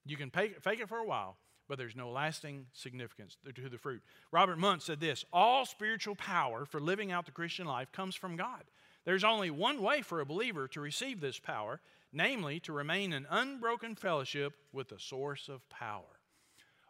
You 0.05 0.15
can 0.15 0.29
fake 0.29 0.79
it 0.79 0.87
for 0.87 0.97
a 0.97 1.05
while, 1.05 1.37
but 1.67 1.77
there's 1.77 1.95
no 1.95 2.09
lasting 2.09 2.67
significance 2.71 3.35
to 3.53 3.69
the 3.69 3.77
fruit. 3.77 4.01
Robert 4.31 4.57
Mounce 4.57 4.85
said 4.85 5.01
this 5.01 5.25
All 5.33 5.65
spiritual 5.65 6.15
power 6.15 6.65
for 6.65 6.79
living 6.79 7.11
out 7.11 7.25
the 7.25 7.31
Christian 7.31 7.67
life 7.67 7.91
comes 7.91 8.15
from 8.15 8.37
God. 8.37 8.63
There's 9.03 9.25
only 9.25 9.49
one 9.49 9.81
way 9.81 10.01
for 10.01 10.19
a 10.19 10.25
believer 10.25 10.67
to 10.69 10.81
receive 10.81 11.19
this 11.19 11.39
power, 11.39 11.81
namely 12.11 12.59
to 12.61 12.73
remain 12.73 13.13
in 13.13 13.27
unbroken 13.29 13.95
fellowship 13.95 14.53
with 14.71 14.89
the 14.89 14.99
source 14.99 15.49
of 15.49 15.67
power. 15.69 16.19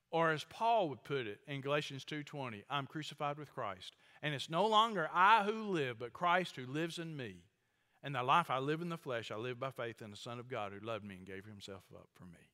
Or 0.10 0.32
as 0.32 0.46
Paul 0.46 0.90
would 0.90 1.04
put 1.04 1.28
it 1.28 1.42
in 1.48 1.62
Galatians 1.62 2.06
2:20, 2.06 2.64
I'm 2.70 2.88
crucified 2.88 3.38
with 3.38 3.54
Christ, 3.54 3.96
and 4.22 4.34
it's 4.34 4.50
no 4.50 4.66
longer 4.66 5.10
I 5.12 5.44
who 5.44 5.64
live, 5.64 6.00
but 6.00 6.14
Christ 6.14 6.56
who 6.56 6.66
lives 6.66 6.98
in 6.98 7.18
me. 7.18 7.44
And 8.04 8.16
the 8.16 8.24
life 8.24 8.50
I 8.50 8.60
live 8.60 8.82
in 8.82 8.90
the 8.90 8.98
flesh, 8.98 9.32
I 9.32 9.36
live 9.36 9.60
by 9.60 9.72
faith 9.72 10.02
in 10.02 10.12
the 10.12 10.18
Son 10.18 10.40
of 10.40 10.48
God 10.48 10.72
who 10.72 10.80
loved 10.80 11.04
me 11.04 11.16
and 11.16 11.26
gave 11.26 11.46
himself 11.46 11.84
up 11.94 12.08
for 12.14 12.26
me. 12.26 12.52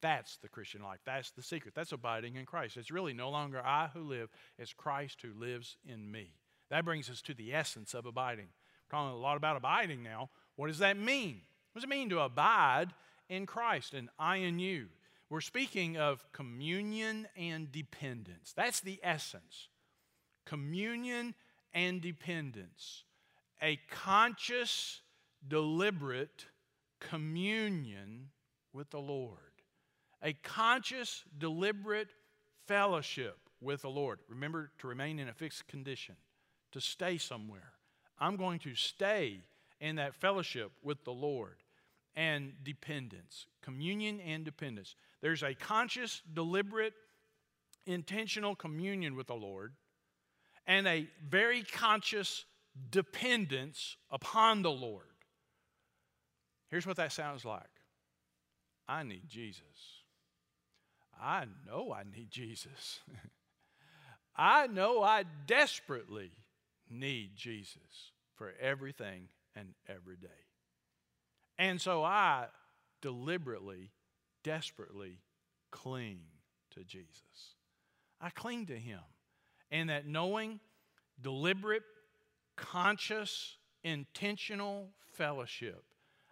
That's 0.00 0.38
the 0.38 0.48
Christian 0.48 0.82
life. 0.82 1.00
That's 1.04 1.30
the 1.30 1.42
secret. 1.42 1.74
That's 1.74 1.92
abiding 1.92 2.36
in 2.36 2.46
Christ. 2.46 2.76
It's 2.76 2.90
really 2.90 3.14
no 3.14 3.30
longer 3.30 3.64
I 3.64 3.88
who 3.88 4.00
live, 4.00 4.30
it's 4.58 4.72
Christ 4.72 5.22
who 5.22 5.32
lives 5.32 5.76
in 5.84 6.10
me. 6.10 6.32
That 6.68 6.84
brings 6.84 7.08
us 7.08 7.22
to 7.22 7.34
the 7.34 7.54
essence 7.54 7.94
of 7.94 8.06
abiding. 8.06 8.48
We're 8.90 8.98
talking 8.98 9.16
a 9.16 9.20
lot 9.20 9.36
about 9.36 9.56
abiding 9.56 10.02
now. 10.02 10.30
What 10.56 10.66
does 10.68 10.78
that 10.78 10.96
mean? 10.96 11.42
What 11.76 11.82
does 11.82 11.90
it 11.90 11.94
mean 11.94 12.08
to 12.08 12.20
abide 12.20 12.94
in 13.28 13.44
Christ 13.44 13.92
and 13.92 14.08
I 14.18 14.36
in 14.36 14.58
you? 14.58 14.86
We're 15.28 15.42
speaking 15.42 15.98
of 15.98 16.24
communion 16.32 17.28
and 17.36 17.70
dependence. 17.70 18.54
That's 18.56 18.80
the 18.80 18.98
essence. 19.02 19.68
Communion 20.46 21.34
and 21.74 22.00
dependence. 22.00 23.04
A 23.60 23.78
conscious, 23.90 25.02
deliberate 25.46 26.46
communion 26.98 28.30
with 28.72 28.88
the 28.88 29.00
Lord. 29.00 29.36
A 30.22 30.32
conscious, 30.32 31.24
deliberate 31.36 32.08
fellowship 32.66 33.36
with 33.60 33.82
the 33.82 33.90
Lord. 33.90 34.20
Remember 34.30 34.70
to 34.78 34.86
remain 34.86 35.18
in 35.18 35.28
a 35.28 35.34
fixed 35.34 35.68
condition, 35.68 36.16
to 36.72 36.80
stay 36.80 37.18
somewhere. 37.18 37.74
I'm 38.18 38.36
going 38.36 38.60
to 38.60 38.74
stay 38.74 39.42
in 39.78 39.96
that 39.96 40.14
fellowship 40.14 40.72
with 40.82 41.04
the 41.04 41.12
Lord 41.12 41.56
and 42.16 42.52
dependence, 42.64 43.46
communion 43.62 44.20
and 44.20 44.44
dependence. 44.44 44.94
There's 45.20 45.42
a 45.42 45.54
conscious, 45.54 46.22
deliberate, 46.32 46.94
intentional 47.86 48.54
communion 48.54 49.14
with 49.14 49.26
the 49.26 49.34
Lord 49.34 49.74
and 50.66 50.86
a 50.86 51.06
very 51.28 51.62
conscious 51.62 52.44
dependence 52.90 53.96
upon 54.10 54.62
the 54.62 54.70
Lord. 54.70 55.04
Here's 56.68 56.86
what 56.86 56.96
that 56.96 57.12
sounds 57.12 57.44
like 57.44 57.62
I 58.88 59.02
need 59.02 59.28
Jesus. 59.28 59.62
I 61.20 61.46
know 61.66 61.92
I 61.92 62.02
need 62.02 62.30
Jesus. 62.30 63.00
I 64.36 64.66
know 64.66 65.02
I 65.02 65.24
desperately 65.46 66.30
need 66.90 67.36
Jesus 67.36 68.12
for 68.34 68.52
everything 68.60 69.28
and 69.54 69.74
every 69.88 70.16
day. 70.16 70.28
And 71.58 71.80
so 71.80 72.04
I 72.04 72.46
deliberately, 73.00 73.92
desperately 74.42 75.20
cling 75.70 76.20
to 76.72 76.84
Jesus. 76.84 77.54
I 78.20 78.30
cling 78.30 78.66
to 78.66 78.78
Him. 78.78 79.00
And 79.70 79.90
that 79.90 80.06
knowing, 80.06 80.60
deliberate, 81.20 81.82
conscious, 82.56 83.56
intentional 83.82 84.90
fellowship, 85.14 85.84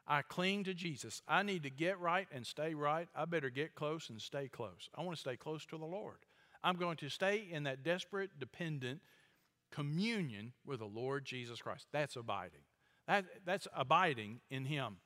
I 0.06 0.22
cling 0.22 0.64
to 0.64 0.74
Jesus. 0.74 1.22
I 1.26 1.42
need 1.42 1.62
to 1.62 1.70
get 1.70 1.98
right 1.98 2.28
and 2.32 2.46
stay 2.46 2.74
right. 2.74 3.08
I 3.14 3.24
better 3.24 3.50
get 3.50 3.74
close 3.74 4.10
and 4.10 4.20
stay 4.20 4.48
close. 4.48 4.88
I 4.94 5.02
want 5.02 5.16
to 5.16 5.20
stay 5.20 5.36
close 5.36 5.64
to 5.66 5.78
the 5.78 5.86
Lord. 5.86 6.18
I'm 6.62 6.76
going 6.76 6.96
to 6.98 7.08
stay 7.08 7.46
in 7.50 7.64
that 7.64 7.82
desperate, 7.82 8.30
dependent 8.38 9.00
communion 9.70 10.52
with 10.64 10.80
the 10.80 10.86
Lord 10.86 11.24
Jesus 11.24 11.60
Christ. 11.60 11.86
That's 11.92 12.16
abiding. 12.16 12.60
That, 13.08 13.24
that's 13.44 13.66
abiding 13.74 14.40
in 14.50 14.64
Him. 14.64 14.96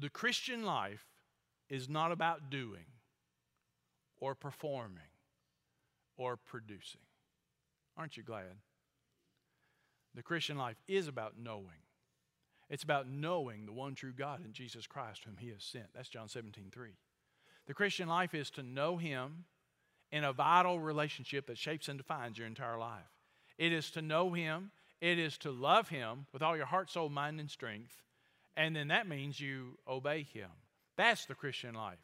The 0.00 0.10
Christian 0.10 0.64
life 0.64 1.04
is 1.68 1.88
not 1.88 2.12
about 2.12 2.50
doing 2.50 2.86
or 4.20 4.34
performing 4.34 4.98
or 6.16 6.36
producing. 6.36 7.00
Aren't 7.96 8.16
you 8.16 8.22
glad? 8.22 8.44
The 10.14 10.22
Christian 10.22 10.56
life 10.56 10.76
is 10.86 11.08
about 11.08 11.34
knowing. 11.38 11.82
It's 12.70 12.84
about 12.84 13.08
knowing 13.08 13.66
the 13.66 13.72
one 13.72 13.94
true 13.94 14.12
God 14.12 14.44
in 14.44 14.52
Jesus 14.52 14.86
Christ, 14.86 15.24
whom 15.24 15.36
He 15.38 15.48
has 15.48 15.64
sent. 15.64 15.86
That's 15.94 16.08
John 16.08 16.28
17, 16.28 16.66
3. 16.70 16.90
The 17.66 17.74
Christian 17.74 18.08
life 18.08 18.34
is 18.34 18.50
to 18.50 18.62
know 18.62 18.96
Him 18.98 19.44
in 20.12 20.24
a 20.24 20.32
vital 20.32 20.78
relationship 20.78 21.46
that 21.46 21.58
shapes 21.58 21.88
and 21.88 21.98
defines 21.98 22.38
your 22.38 22.46
entire 22.46 22.78
life. 22.78 23.10
It 23.58 23.72
is 23.72 23.90
to 23.92 24.02
know 24.02 24.32
Him, 24.32 24.70
it 25.00 25.18
is 25.18 25.38
to 25.38 25.50
love 25.50 25.88
Him 25.88 26.26
with 26.32 26.42
all 26.42 26.56
your 26.56 26.66
heart, 26.66 26.90
soul, 26.90 27.08
mind, 27.08 27.40
and 27.40 27.50
strength. 27.50 28.02
And 28.58 28.74
then 28.74 28.88
that 28.88 29.08
means 29.08 29.40
you 29.40 29.78
obey 29.88 30.24
Him. 30.34 30.50
That's 30.96 31.24
the 31.26 31.34
Christian 31.34 31.74
life. 31.74 31.98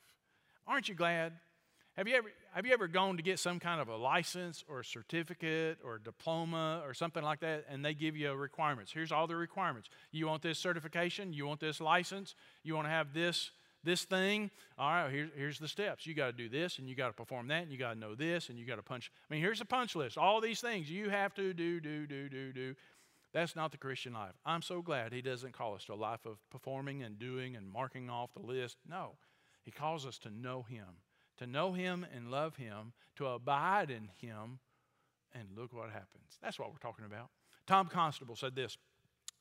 Aren't 0.69 0.89
you 0.89 0.95
glad? 0.95 1.33
Have 1.97 2.09
you 2.09 2.15
ever, 2.15 2.29
have 2.55 2.65
you 2.65 2.73
ever 2.73 2.89
gone 2.89 3.17
to 3.17 3.23
get 3.23 3.39
some 3.39 3.59
kind 3.59 3.81
of 3.81 3.89
a 3.89 3.97
license 3.97 4.65
or 4.69 4.81
a 4.81 4.85
certificate 4.85 5.79
or 5.85 5.99
diploma 5.99 6.83
or 6.85 6.95
something 6.95 7.23
like 7.23 7.41
that, 7.41 7.67
and 7.69 7.85
they 7.85 7.93
give 7.93 8.17
you 8.17 8.33
requirements? 8.33 8.93
Here's 8.93 9.13
all 9.13 9.27
the 9.27 9.37
requirements. 9.37 9.89
You 10.13 10.29
want 10.29 10.43
this 10.43 10.59
certification, 10.59 11.33
you 11.33 11.45
want 11.45 11.61
this 11.61 11.81
license, 11.81 12.37
you 12.63 12.75
want 12.75 12.87
to 12.87 12.91
have 12.91 13.13
this 13.13 13.51
this 13.85 14.05
thing. 14.05 14.51
All 14.79 14.91
right, 14.91 15.13
here, 15.13 15.31
here's 15.37 15.59
the 15.59 15.69
steps. 15.69 16.07
You 16.07 16.15
got 16.15 16.27
to 16.27 16.33
do 16.33 16.49
this, 16.49 16.79
and 16.79 16.89
you 16.89 16.95
got 16.95 17.09
to 17.09 17.13
perform 17.13 17.49
that, 17.49 17.63
and 17.63 17.71
you 17.71 17.79
got 17.79 17.93
to 17.93 17.99
know 17.99 18.15
this, 18.15 18.49
and 18.49 18.59
you 18.59 18.65
got 18.65 18.77
to 18.77 18.83
punch. 18.83 19.13
I 19.31 19.35
mean, 19.35 19.43
here's 19.43 19.61
a 19.61 19.67
punch 19.67 19.95
list. 19.95 20.17
All 20.17 20.41
these 20.41 20.61
things 20.61 20.91
you 20.91 21.11
have 21.11 21.35
to 21.35 21.53
do, 21.53 21.81
do, 21.81 22.07
do, 22.07 22.29
do, 22.29 22.53
do. 22.53 22.75
That's 23.35 23.57
not 23.57 23.73
the 23.73 23.79
Christian 23.79 24.15
life. 24.15 24.35
I'm 24.47 24.63
so 24.63 24.81
glad 24.81 25.13
He 25.13 25.21
doesn't 25.21 25.53
call 25.53 25.75
us 25.75 25.85
to 25.87 25.93
a 25.93 25.97
life 25.97 26.25
of 26.25 26.39
performing 26.51 27.03
and 27.03 27.19
doing 27.19 27.57
and 27.57 27.69
marking 27.69 28.09
off 28.09 28.33
the 28.33 28.47
list. 28.47 28.79
No, 28.89 29.17
He 29.63 29.71
calls 29.71 30.07
us 30.07 30.19
to 30.21 30.31
know 30.31 30.63
Him, 30.63 31.03
to 31.39 31.47
know 31.47 31.73
Him 31.73 32.07
and 32.15 32.31
love 32.31 32.57
Him, 32.57 32.93
to 33.17 33.27
abide 33.27 33.91
in 33.91 34.09
Him, 34.21 34.61
and 35.33 35.49
look 35.57 35.73
what 35.73 35.91
happens. 35.91 36.39
That's 36.41 36.59
what 36.59 36.71
we're 36.71 36.79
talking 36.79 37.05
about. 37.05 37.29
Tom 37.67 37.89
Constable 37.89 38.37
said 38.37 38.55
this 38.55 38.79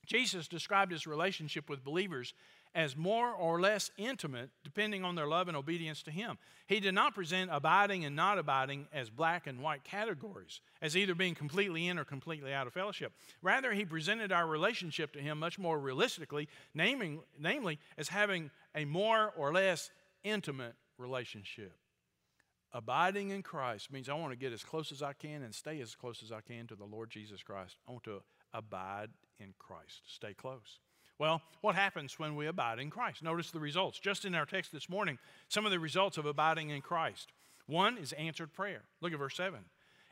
Jesus 0.05 0.47
described 0.47 0.91
his 0.91 1.07
relationship 1.07 1.69
with 1.69 1.83
believers 1.83 2.33
as 2.75 2.95
more 2.95 3.31
or 3.31 3.59
less 3.59 3.91
intimate 3.97 4.49
depending 4.63 5.03
on 5.03 5.15
their 5.15 5.27
love 5.27 5.47
and 5.47 5.55
obedience 5.55 6.01
to 6.03 6.11
Him. 6.11 6.37
He 6.67 6.79
did 6.79 6.93
not 6.93 7.13
present 7.13 7.51
abiding 7.53 8.05
and 8.05 8.15
not 8.15 8.39
abiding 8.39 8.87
as 8.93 9.09
black 9.09 9.47
and 9.47 9.61
white 9.61 9.83
categories, 9.83 10.61
as 10.81 10.97
either 10.97 11.13
being 11.13 11.35
completely 11.35 11.87
in 11.87 11.99
or 11.99 12.05
completely 12.05 12.53
out 12.53 12.67
of 12.67 12.73
fellowship. 12.73 13.13
Rather, 13.41 13.73
He 13.73 13.85
presented 13.85 14.31
our 14.31 14.47
relationship 14.47 15.13
to 15.13 15.19
Him 15.19 15.39
much 15.39 15.59
more 15.59 15.79
realistically, 15.79 16.47
naming, 16.73 17.21
namely 17.39 17.79
as 17.97 18.09
having 18.09 18.49
a 18.75 18.85
more 18.85 19.31
or 19.37 19.53
less 19.53 19.91
intimate 20.23 20.75
relationship. 20.97 21.73
Abiding 22.71 23.29
in 23.29 23.43
Christ 23.43 23.91
means 23.91 24.09
I 24.09 24.15
want 24.15 24.31
to 24.31 24.37
get 24.37 24.51
as 24.51 24.63
close 24.63 24.91
as 24.91 25.03
I 25.03 25.13
can 25.13 25.43
and 25.43 25.53
stay 25.53 25.79
as 25.79 25.93
close 25.93 26.23
as 26.23 26.31
I 26.31 26.41
can 26.41 26.65
to 26.67 26.75
the 26.75 26.85
Lord 26.85 27.11
Jesus 27.11 27.43
Christ. 27.43 27.77
I 27.87 27.91
want 27.91 28.03
to 28.05 28.23
abide 28.51 29.09
in 29.39 29.53
Christ, 29.59 30.01
stay 30.07 30.33
close. 30.33 30.79
Well, 31.19 31.41
what 31.61 31.75
happens 31.75 32.17
when 32.17 32.35
we 32.35 32.47
abide 32.47 32.79
in 32.79 32.89
Christ? 32.89 33.23
Notice 33.23 33.51
the 33.51 33.59
results. 33.59 33.99
Just 33.99 34.25
in 34.25 34.35
our 34.35 34.45
text 34.45 34.71
this 34.71 34.89
morning, 34.89 35.19
some 35.47 35.65
of 35.65 35.71
the 35.71 35.79
results 35.79 36.17
of 36.17 36.25
abiding 36.25 36.69
in 36.69 36.81
Christ. 36.81 37.31
One 37.67 37.97
is 37.97 38.13
answered 38.13 38.53
prayer. 38.53 38.81
Look 39.01 39.13
at 39.13 39.19
verse 39.19 39.35
7. 39.35 39.59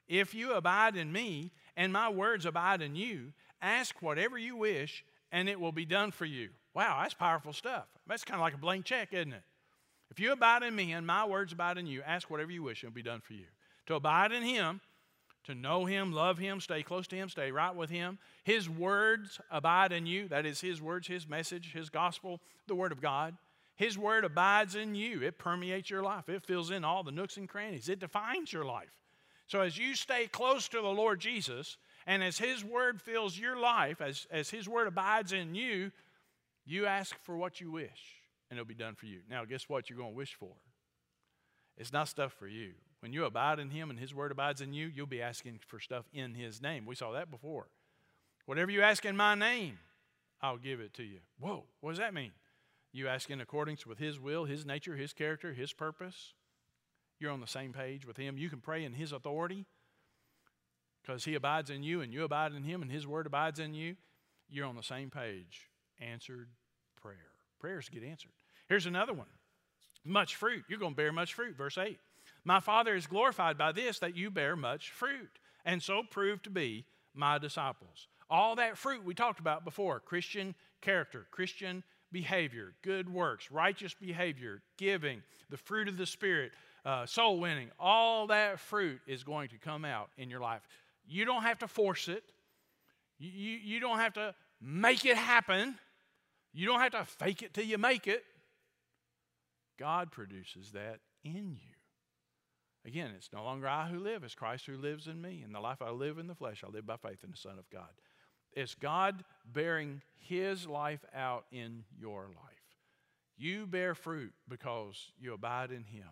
If 0.08 0.34
you 0.34 0.54
abide 0.54 0.96
in 0.96 1.12
me 1.12 1.52
and 1.76 1.92
my 1.92 2.10
words 2.10 2.46
abide 2.46 2.82
in 2.82 2.96
you, 2.96 3.34
ask 3.62 4.02
whatever 4.02 4.38
you 4.38 4.56
wish 4.56 5.04
and 5.32 5.50
it 5.50 5.60
will 5.60 5.72
be 5.72 5.86
done 5.86 6.12
for 6.12 6.26
you. 6.26 6.50
Wow, 6.74 7.00
that's 7.02 7.14
powerful 7.14 7.54
stuff. 7.54 7.86
That's 8.08 8.24
kind 8.24 8.40
of 8.40 8.42
like 8.42 8.54
a 8.54 8.58
blank 8.58 8.86
check, 8.86 9.14
isn't 9.14 9.34
it? 9.34 9.44
If 10.10 10.20
you 10.20 10.34
abide 10.34 10.64
in 10.64 10.76
me 10.76 10.92
and 10.92 11.08
my 11.08 11.26
words 11.26 11.54
abide 11.54 11.78
in 11.78 11.88
you, 11.88 12.02
ask 12.06 12.30
whatever 12.30 12.52
you 12.52 12.64
wish 12.64 12.84
and 12.84 12.90
it 12.90 12.92
will 12.92 12.96
be 12.96 13.10
done 13.10 13.22
for 13.22 13.34
you. 13.34 13.46
To 13.88 13.96
abide 13.96 14.32
in 14.32 14.44
him 14.44 14.82
to 15.46 15.56
know 15.56 15.86
Him, 15.86 16.12
love 16.12 16.38
Him, 16.38 16.60
stay 16.60 16.84
close 16.84 17.08
to 17.08 17.16
Him, 17.16 17.30
stay 17.30 17.52
right 17.52 17.76
with 17.76 17.90
Him. 17.90 18.20
His 18.44 18.70
words 18.70 19.40
abide 19.50 19.92
in 19.92 20.06
you. 20.06 20.28
That 20.28 20.46
is 20.46 20.62
His 20.62 20.82
words, 20.82 21.08
His 21.08 21.28
message, 21.28 21.74
His 21.74 21.90
gospel, 21.90 22.40
the 22.68 22.76
Word 22.76 22.92
of 22.92 23.02
God. 23.02 23.36
His 23.76 23.98
Word 23.98 24.26
abides 24.26 24.76
in 24.76 24.94
you. 24.96 25.24
It 25.24 25.40
permeates 25.40 25.90
your 25.90 26.04
life, 26.04 26.30
it 26.30 26.46
fills 26.46 26.72
in 26.72 26.84
all 26.84 27.04
the 27.04 27.12
nooks 27.12 27.38
and 27.38 27.50
crannies, 27.50 27.90
it 27.90 28.00
defines 28.00 28.54
your 28.54 28.66
life. 28.66 28.92
So 29.48 29.62
as 29.62 29.78
you 29.78 29.96
stay 29.96 30.28
close 30.28 30.70
to 30.70 30.82
the 30.82 30.88
Lord 30.88 31.20
Jesus, 31.20 31.78
and 32.08 32.24
as 32.24 32.38
His 32.38 32.64
Word 32.64 33.02
fills 33.02 33.38
your 33.38 33.58
life, 33.58 34.00
as, 34.00 34.28
as 34.32 34.50
His 34.50 34.70
Word 34.70 34.88
abides 34.88 35.34
in 35.34 35.56
you, 35.56 35.92
you 36.66 36.86
ask 36.86 37.16
for 37.24 37.36
what 37.36 37.60
you 37.60 37.72
wish, 37.72 38.22
and 38.50 38.58
it'll 38.58 38.68
be 38.68 38.74
done 38.76 38.96
for 38.96 39.08
you. 39.08 39.20
Now, 39.30 39.44
guess 39.46 39.68
what 39.68 39.90
you're 39.90 39.98
going 39.98 40.12
to 40.12 40.18
wish 40.18 40.36
for? 40.36 40.54
It's 41.78 41.92
not 41.92 42.08
stuff 42.08 42.34
for 42.34 42.48
you. 42.48 42.74
When 43.02 43.14
you 43.14 43.26
abide 43.26 43.60
in 43.60 43.72
Him 43.72 43.90
and 43.90 44.00
His 44.00 44.14
Word 44.14 44.32
abides 44.32 44.62
in 44.62 44.74
you, 44.74 44.88
you'll 44.88 45.08
be 45.08 45.22
asking 45.22 45.60
for 45.68 45.80
stuff 45.80 46.06
in 46.14 46.36
His 46.36 46.62
name. 46.62 46.86
We 46.86 46.96
saw 46.96 47.12
that 47.12 47.32
before. 47.32 47.68
Whatever 48.46 48.72
you 48.72 48.82
ask 48.82 49.04
in 49.06 49.18
my 49.18 49.36
name, 49.36 49.80
I'll 50.42 50.58
give 50.58 50.80
it 50.80 50.94
to 50.96 51.04
you. 51.04 51.20
Whoa, 51.40 51.64
what 51.82 51.92
does 51.92 52.00
that 52.00 52.14
mean? 52.14 52.32
You 52.94 53.08
ask 53.08 53.30
in 53.30 53.42
accordance 53.42 53.86
with 53.86 53.98
His 53.98 54.20
will, 54.20 54.46
His 54.46 54.66
nature, 54.66 54.96
His 54.96 55.14
character, 55.14 55.54
His 55.54 55.74
purpose. 55.74 56.34
You're 57.20 57.32
on 57.32 57.42
the 57.42 57.48
same 57.48 57.74
page 57.74 58.06
with 58.06 58.18
Him. 58.18 58.38
You 58.38 58.50
can 58.50 58.60
pray 58.60 58.84
in 58.84 58.94
His 58.94 59.12
authority 59.12 59.66
because 61.02 61.26
He 61.26 61.34
abides 61.34 61.72
in 61.72 61.82
you 61.82 62.02
and 62.02 62.14
you 62.14 62.24
abide 62.24 62.54
in 62.54 62.64
Him 62.64 62.84
and 62.84 62.92
His 62.92 63.08
Word 63.08 63.26
abides 63.26 63.60
in 63.60 63.74
you. 63.74 63.96
You're 64.50 64.68
on 64.68 64.76
the 64.76 64.84
same 64.84 65.10
page. 65.10 65.70
Answered 66.00 66.50
prayer. 67.02 67.16
Prayers 67.60 67.90
get 67.90 68.04
answered. 68.04 68.32
Here's 68.68 68.86
another 68.86 69.14
one 69.14 69.28
much 70.04 70.36
fruit. 70.36 70.64
You're 70.68 70.80
going 70.80 70.94
to 70.94 70.98
bear 70.98 71.12
much 71.12 71.34
fruit. 71.34 71.56
Verse 71.56 71.78
8. 71.78 72.00
My 72.44 72.60
Father 72.60 72.96
is 72.96 73.08
glorified 73.08 73.58
by 73.58 73.72
this, 73.72 74.00
that 74.00 74.18
you 74.18 74.32
bear 74.32 74.56
much 74.56 74.92
fruit, 74.92 75.40
and 75.64 75.82
so 75.82 76.02
prove 76.10 76.42
to 76.44 76.50
be 76.50 76.86
my 77.14 77.38
disciples. 77.38 78.08
All 78.30 78.56
that 78.56 78.78
fruit 78.78 79.04
we 79.04 79.14
talked 79.14 79.40
about 79.40 79.66
before 79.66 80.00
Christian 80.00 80.56
character, 80.82 81.28
Christian 81.32 81.84
behavior, 82.12 82.74
good 82.82 83.12
works, 83.12 83.52
righteous 83.52 83.94
behavior, 83.94 84.62
giving, 84.78 85.22
the 85.50 85.58
fruit 85.58 85.88
of 85.88 85.98
the 85.98 86.06
Spirit, 86.06 86.52
uh, 86.86 87.06
soul 87.06 87.40
winning, 87.40 87.70
all 87.80 88.28
that 88.28 88.60
fruit 88.60 89.02
is 89.06 89.24
going 89.24 89.50
to 89.50 89.58
come 89.58 89.86
out 89.86 90.10
in 90.18 90.30
your 90.30 90.40
life. 90.40 90.62
You 91.06 91.26
don't 91.26 91.44
have 91.44 91.60
to 91.60 91.68
force 91.68 92.08
it, 92.08 92.24
you, 93.20 93.30
you, 93.30 93.58
you 93.58 93.80
don't 93.80 94.00
have 94.00 94.14
to 94.14 94.34
make 94.62 95.06
it 95.06 95.18
happen, 95.18 95.76
you 96.54 96.66
don't 96.66 96.80
have 96.80 96.92
to 96.94 97.06
fake 97.06 97.44
it 97.44 97.54
till 97.54 97.66
you 97.66 97.78
make 97.78 98.08
it. 98.08 98.24
God 99.78 100.12
produces 100.12 100.72
that 100.72 101.00
in 101.24 101.54
you. 101.54 101.71
Again, 102.86 103.12
it's 103.16 103.32
no 103.32 103.44
longer 103.44 103.68
I 103.68 103.88
who 103.88 104.00
live, 104.00 104.24
it's 104.24 104.34
Christ 104.34 104.66
who 104.66 104.76
lives 104.76 105.08
in 105.08 105.22
me. 105.22 105.42
And 105.44 105.54
the 105.54 105.60
life 105.60 105.82
I 105.82 105.92
live 105.92 106.18
in 106.18 106.28
the 106.28 106.36
flesh, 106.36 106.64
I 106.66 106.70
live 106.70 106.86
by 106.86 106.98
faith 106.98 107.24
in 107.24 107.32
the 107.32 107.38
Son 107.38 107.60
of 107.60 107.70
God. 107.70 107.90
It's 108.54 108.76
God 108.76 109.24
bearing 109.46 110.02
His 110.18 110.68
life 110.68 111.06
out 111.16 111.46
in 111.52 111.84
your 112.00 112.24
life. 112.24 112.52
You 113.38 113.66
bear 113.66 113.96
fruit 113.96 114.34
because 114.48 115.12
you 115.20 115.34
abide 115.34 115.72
in 115.72 115.84
Him, 115.84 116.10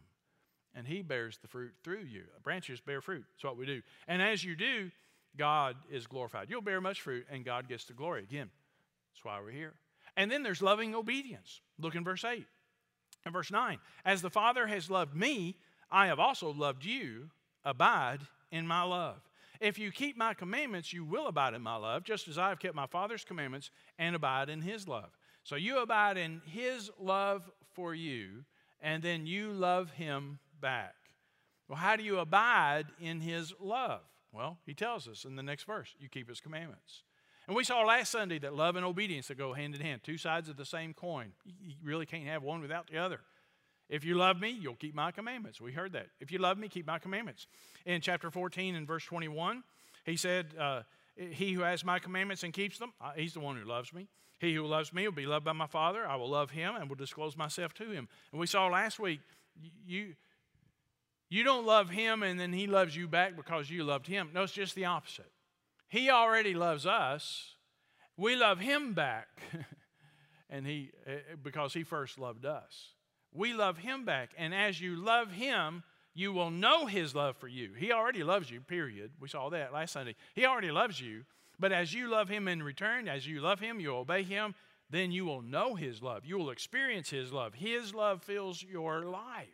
and 0.76 0.88
He 0.88 1.02
bears 1.02 1.38
the 1.42 1.48
fruit 1.48 1.74
through 1.84 2.04
you. 2.04 2.24
Branches 2.44 2.80
bear 2.80 3.02
fruit. 3.02 3.26
That's 3.34 3.44
what 3.44 3.58
we 3.58 3.66
do. 3.66 3.82
And 4.08 4.22
as 4.22 4.44
you 4.44 4.56
do, 4.56 4.92
God 5.38 5.76
is 5.92 6.08
glorified. 6.08 6.50
You'll 6.50 6.62
bear 6.62 6.82
much 6.82 7.02
fruit, 7.02 7.26
and 7.32 7.46
God 7.46 7.68
gets 7.68 7.86
the 7.86 7.94
glory. 7.94 8.24
Again, 8.24 8.50
that's 9.14 9.26
why 9.26 9.40
we're 9.42 9.52
here. 9.52 9.74
And 10.16 10.32
then 10.32 10.44
there's 10.44 10.62
loving 10.62 10.96
obedience. 10.96 11.62
Look 11.80 11.96
in 11.96 12.04
verse 12.04 12.24
8 12.24 12.46
and 13.26 13.34
verse 13.34 13.52
9. 13.52 13.80
As 14.06 14.22
the 14.22 14.30
Father 14.30 14.68
has 14.68 14.90
loved 14.90 15.16
me, 15.16 15.56
I 15.92 16.08
have 16.08 16.20
also 16.20 16.52
loved 16.52 16.86
you. 16.86 17.30
Abide 17.64 18.20
in 18.52 18.66
my 18.66 18.84
love. 18.84 19.18
If 19.60 19.78
you 19.78 19.92
keep 19.92 20.18
my 20.18 20.34
commandments, 20.34 20.94
you 20.94 21.04
will 21.04 21.28
abide 21.28 21.54
in 21.54 21.62
my 21.62 21.76
love, 21.76 22.04
just 22.04 22.28
as 22.28 22.38
I 22.38 22.50
have 22.50 22.60
kept 22.60 22.76
my 22.76 22.88
Father's 22.88 23.26
commandments 23.26 23.72
and 23.98 24.16
abide 24.16 24.50
in 24.50 24.62
his 24.62 24.88
love. 24.88 25.10
So 25.44 25.56
you 25.56 25.80
abide 25.80 26.18
in 26.18 26.42
his 26.46 26.90
love 27.00 27.50
for 27.74 27.94
you, 27.94 28.46
and 28.82 29.04
then 29.04 29.28
you 29.28 29.52
love 29.52 29.92
him 29.92 30.40
back. 30.62 30.96
Well, 31.68 31.78
how 31.78 31.98
do 31.98 32.04
you 32.04 32.20
abide 32.20 32.86
in 33.00 33.20
his 33.20 33.54
love? 33.60 34.02
Well, 34.32 34.58
he 34.66 34.74
tells 34.74 35.08
us 35.08 35.26
in 35.26 35.36
the 35.36 35.44
next 35.44 35.64
verse 35.64 35.94
you 36.00 36.08
keep 36.08 36.30
his 36.30 36.40
commandments. 36.40 37.04
And 37.48 37.56
we 37.56 37.64
saw 37.64 37.82
last 37.82 38.12
Sunday 38.12 38.38
that 38.40 38.54
love 38.54 38.76
and 38.76 38.86
obedience 38.86 39.28
that 39.28 39.38
go 39.38 39.54
hand 39.54 39.76
in 39.76 39.82
hand, 39.82 40.02
two 40.04 40.18
sides 40.18 40.50
of 40.50 40.56
the 40.56 40.66
same 40.66 40.94
coin. 40.94 41.32
You 41.46 41.74
really 41.84 42.06
can't 42.06 42.28
have 42.28 42.44
one 42.44 42.62
without 42.62 42.88
the 42.92 42.98
other. 42.98 43.22
If 43.90 44.06
you 44.06 44.16
love 44.16 44.40
me, 44.40 44.52
you'll 44.52 44.76
keep 44.76 44.94
my 44.94 45.12
commandments. 45.12 45.60
We 45.60 45.72
heard 45.72 45.94
that. 45.94 46.08
If 46.20 46.32
you 46.32 46.38
love 46.38 46.60
me, 46.60 46.70
keep 46.70 46.86
my 46.86 47.00
commandments. 47.00 47.48
In 47.86 48.02
chapter 48.02 48.30
14 48.30 48.76
and 48.76 48.86
verse 48.86 49.04
21, 49.04 49.64
he 50.06 50.16
said, 50.16 50.54
uh, 50.60 50.84
He 51.18 51.54
who 51.54 51.62
has 51.62 51.84
my 51.84 51.98
commandments 51.98 52.44
and 52.44 52.54
keeps 52.54 52.78
them, 52.78 52.94
he's 53.16 53.34
the 53.34 53.40
one 53.40 53.58
who 53.58 53.68
loves 53.68 53.92
me. 53.92 54.08
He 54.38 54.54
who 54.54 54.66
loves 54.66 54.94
me 54.94 55.08
will 55.08 55.16
be 55.16 55.26
loved 55.26 55.44
by 55.44 55.54
my 55.54 55.68
Father. 55.68 56.08
I 56.08 56.16
will 56.16 56.30
love 56.30 56.52
him 56.52 56.76
and 56.76 56.88
will 56.88 56.96
disclose 56.96 57.36
myself 57.36 57.74
to 57.76 57.90
him. 57.90 58.08
And 58.32 58.40
we 58.40 58.48
saw 58.48 58.68
last 58.68 59.00
week, 59.00 59.20
you, 59.86 60.16
you 61.30 61.44
don't 61.44 61.66
love 61.66 61.90
him 61.90 62.24
and 62.24 62.40
then 62.40 62.54
he 62.54 62.68
loves 62.68 62.96
you 62.96 63.08
back 63.08 63.36
because 63.36 63.70
you 63.70 63.84
loved 63.84 64.08
him. 64.08 64.30
No, 64.34 64.44
it's 64.44 64.54
just 64.54 64.76
the 64.76 64.86
opposite. 64.86 65.32
He 65.90 66.10
already 66.10 66.54
loves 66.54 66.86
us. 66.86 67.56
We 68.16 68.36
love 68.36 68.60
him 68.60 68.94
back. 68.94 69.28
and 70.50 70.66
he 70.66 70.92
eh, 71.06 71.18
because 71.44 71.74
he 71.74 71.84
first 71.84 72.18
loved 72.18 72.46
us 72.46 72.94
we 73.34 73.54
love 73.54 73.78
him 73.78 74.06
back. 74.06 74.32
And 74.38 74.54
as 74.54 74.82
you 74.82 74.96
love 74.96 75.32
him, 75.32 75.84
you 76.14 76.34
will 76.34 76.52
know 76.52 76.86
his 76.86 77.16
love 77.16 77.38
for 77.38 77.48
you. 77.48 77.74
He 77.78 77.92
already 77.92 78.24
loves 78.24 78.50
you, 78.50 78.62
period. 78.62 79.12
We 79.20 79.30
saw 79.30 79.50
that 79.50 79.74
last 79.74 79.94
Sunday. 79.94 80.16
He 80.34 80.46
already 80.46 80.72
loves 80.72 81.00
you. 81.00 81.26
But 81.60 81.72
as 81.72 81.94
you 81.94 82.10
love 82.10 82.30
him 82.30 82.48
in 82.48 82.64
return, 82.64 83.08
as 83.08 83.28
you 83.28 83.42
love 83.42 83.60
him, 83.60 83.80
you 83.80 83.94
obey 83.94 84.24
him, 84.24 84.56
then 84.90 85.12
you 85.12 85.26
will 85.26 85.42
know 85.42 85.76
his 85.76 86.02
love. 86.02 86.26
You 86.26 86.38
will 86.38 86.50
experience 86.50 87.10
his 87.10 87.32
love. 87.32 87.54
His 87.54 87.94
love 87.94 88.24
fills 88.24 88.64
your 88.64 89.04
life. 89.04 89.48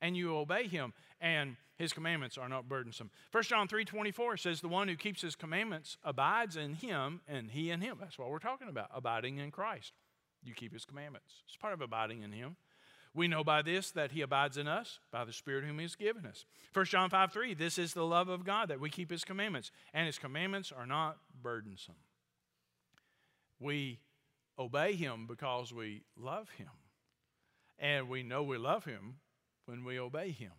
And 0.00 0.16
you 0.16 0.36
obey 0.36 0.66
him, 0.66 0.92
and 1.20 1.56
his 1.76 1.92
commandments 1.92 2.38
are 2.38 2.48
not 2.48 2.68
burdensome. 2.68 3.10
1 3.30 3.44
John 3.44 3.68
3 3.68 3.84
24 3.84 4.36
says, 4.36 4.60
The 4.60 4.68
one 4.68 4.88
who 4.88 4.96
keeps 4.96 5.22
his 5.22 5.36
commandments 5.36 5.96
abides 6.02 6.56
in 6.56 6.74
him, 6.74 7.20
and 7.28 7.50
he 7.50 7.70
in 7.70 7.80
him. 7.80 7.98
That's 8.00 8.18
what 8.18 8.30
we're 8.30 8.38
talking 8.38 8.68
about, 8.68 8.90
abiding 8.94 9.38
in 9.38 9.50
Christ. 9.50 9.92
You 10.42 10.54
keep 10.54 10.72
his 10.72 10.84
commandments. 10.84 11.42
It's 11.46 11.56
part 11.56 11.72
of 11.72 11.80
abiding 11.80 12.22
in 12.22 12.32
him. 12.32 12.56
We 13.14 13.28
know 13.28 13.44
by 13.44 13.62
this 13.62 13.90
that 13.90 14.12
he 14.12 14.22
abides 14.22 14.56
in 14.56 14.66
us 14.66 14.98
by 15.10 15.24
the 15.24 15.32
Spirit 15.32 15.64
whom 15.64 15.78
he 15.78 15.84
has 15.84 15.96
given 15.96 16.24
us. 16.24 16.46
1 16.72 16.86
John 16.86 17.10
5 17.10 17.32
3, 17.32 17.54
this 17.54 17.78
is 17.78 17.92
the 17.92 18.06
love 18.06 18.28
of 18.28 18.44
God 18.44 18.68
that 18.68 18.80
we 18.80 18.88
keep 18.88 19.10
his 19.10 19.24
commandments, 19.24 19.70
and 19.92 20.06
his 20.06 20.18
commandments 20.18 20.72
are 20.72 20.86
not 20.86 21.18
burdensome. 21.42 21.96
We 23.60 24.00
obey 24.58 24.94
him 24.94 25.26
because 25.26 25.72
we 25.72 26.02
love 26.16 26.48
him. 26.50 26.68
And 27.78 28.08
we 28.08 28.22
know 28.22 28.42
we 28.42 28.58
love 28.58 28.84
him 28.84 29.16
when 29.66 29.84
we 29.84 29.98
obey 29.98 30.30
him. 30.30 30.52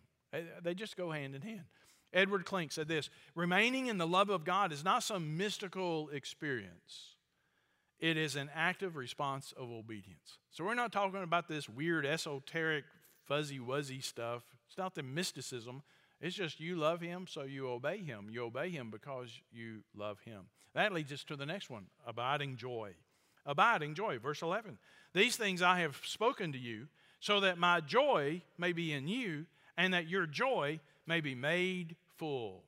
They 0.62 0.74
just 0.74 0.96
go 0.96 1.10
hand 1.10 1.34
in 1.34 1.42
hand. 1.42 1.64
Edward 2.12 2.44
Klink 2.44 2.70
said 2.70 2.86
this 2.86 3.10
remaining 3.34 3.86
in 3.86 3.98
the 3.98 4.06
love 4.06 4.30
of 4.30 4.44
God 4.44 4.72
is 4.72 4.84
not 4.84 5.02
some 5.02 5.36
mystical 5.36 6.08
experience. 6.10 7.13
It 8.04 8.18
is 8.18 8.36
an 8.36 8.50
active 8.54 8.96
response 8.96 9.54
of 9.56 9.70
obedience. 9.70 10.36
So 10.50 10.62
we're 10.62 10.74
not 10.74 10.92
talking 10.92 11.22
about 11.22 11.48
this 11.48 11.70
weird, 11.70 12.04
esoteric, 12.04 12.84
fuzzy 13.22 13.58
wuzzy 13.58 14.04
stuff. 14.04 14.42
It's 14.68 14.76
not 14.76 14.94
the 14.94 15.02
mysticism. 15.02 15.82
It's 16.20 16.36
just 16.36 16.60
you 16.60 16.76
love 16.76 17.00
him, 17.00 17.24
so 17.26 17.44
you 17.44 17.66
obey 17.66 18.02
him. 18.02 18.28
You 18.30 18.44
obey 18.44 18.68
him 18.68 18.90
because 18.90 19.30
you 19.50 19.84
love 19.96 20.18
him. 20.20 20.42
That 20.74 20.92
leads 20.92 21.14
us 21.14 21.24
to 21.24 21.36
the 21.36 21.46
next 21.46 21.70
one 21.70 21.86
abiding 22.06 22.56
joy. 22.56 22.90
Abiding 23.46 23.94
joy, 23.94 24.18
verse 24.18 24.42
11. 24.42 24.76
These 25.14 25.36
things 25.36 25.62
I 25.62 25.80
have 25.80 25.98
spoken 26.04 26.52
to 26.52 26.58
you, 26.58 26.88
so 27.20 27.40
that 27.40 27.56
my 27.56 27.80
joy 27.80 28.42
may 28.58 28.74
be 28.74 28.92
in 28.92 29.08
you, 29.08 29.46
and 29.78 29.94
that 29.94 30.10
your 30.10 30.26
joy 30.26 30.78
may 31.06 31.22
be 31.22 31.34
made 31.34 31.96
full. 32.18 32.64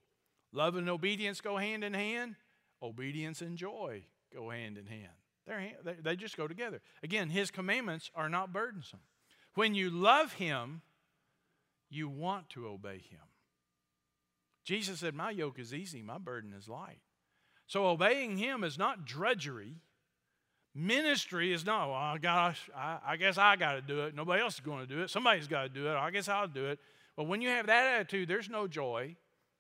Love 0.51 0.77
and 0.77 0.89
obedience 0.89 1.43
go 1.43 1.59
hand 1.59 1.85
in 1.85 1.93
hand, 1.93 2.37
obedience 2.83 3.43
and 3.43 3.59
joy 3.59 4.03
go 4.35 4.49
hand 4.49 4.79
in 4.79 4.87
hand. 4.87 5.13
They're, 5.47 5.73
they 6.03 6.17
just 6.17 6.37
go 6.37 6.49
together. 6.49 6.81
Again, 7.03 7.31
his 7.31 7.51
commandments 7.51 8.11
are 8.15 8.29
not 8.29 8.53
burdensome. 8.53 9.01
When 9.55 9.75
you 9.75 9.91
love 9.91 10.35
him, 10.35 10.83
you 11.89 12.09
want 12.09 12.51
to 12.51 12.67
obey 12.67 12.99
him. 12.99 13.21
Jesus 14.65 15.01
said, 15.01 15.15
My 15.15 15.31
yoke 15.31 15.59
is 15.59 15.73
easy, 15.73 16.03
my 16.03 16.19
burden 16.19 16.53
is 16.53 16.69
light. 16.69 17.01
So 17.67 17.87
obeying 17.87 18.37
him 18.37 18.65
is 18.65 18.79
not 18.79 19.05
drudgery. 19.07 19.77
Ministry 20.75 21.53
is 21.53 21.65
not, 21.65 21.89
well, 21.89 22.19
gosh, 22.21 22.69
I, 22.77 22.99
I 23.07 23.17
guess 23.17 23.39
I 23.39 23.57
got 23.57 23.73
to 23.73 23.81
do 23.81 24.05
it. 24.05 24.15
Nobody 24.15 24.43
else 24.43 24.55
is 24.55 24.61
going 24.61 24.87
to 24.87 24.95
do 24.95 25.01
it. 25.01 25.11
Somebody's 25.11 25.49
got 25.49 25.63
to 25.63 25.69
do 25.69 25.89
it. 25.89 25.95
I 25.95 26.11
guess 26.11 26.29
I'll 26.29 26.49
do 26.49 26.67
it. 26.67 26.79
But 27.17 27.25
when 27.25 27.41
you 27.41 27.49
have 27.49 27.67
that 27.69 27.95
attitude, 27.95 28.29
there's 28.29 28.51
no 28.51 28.69
joy. 28.69 29.17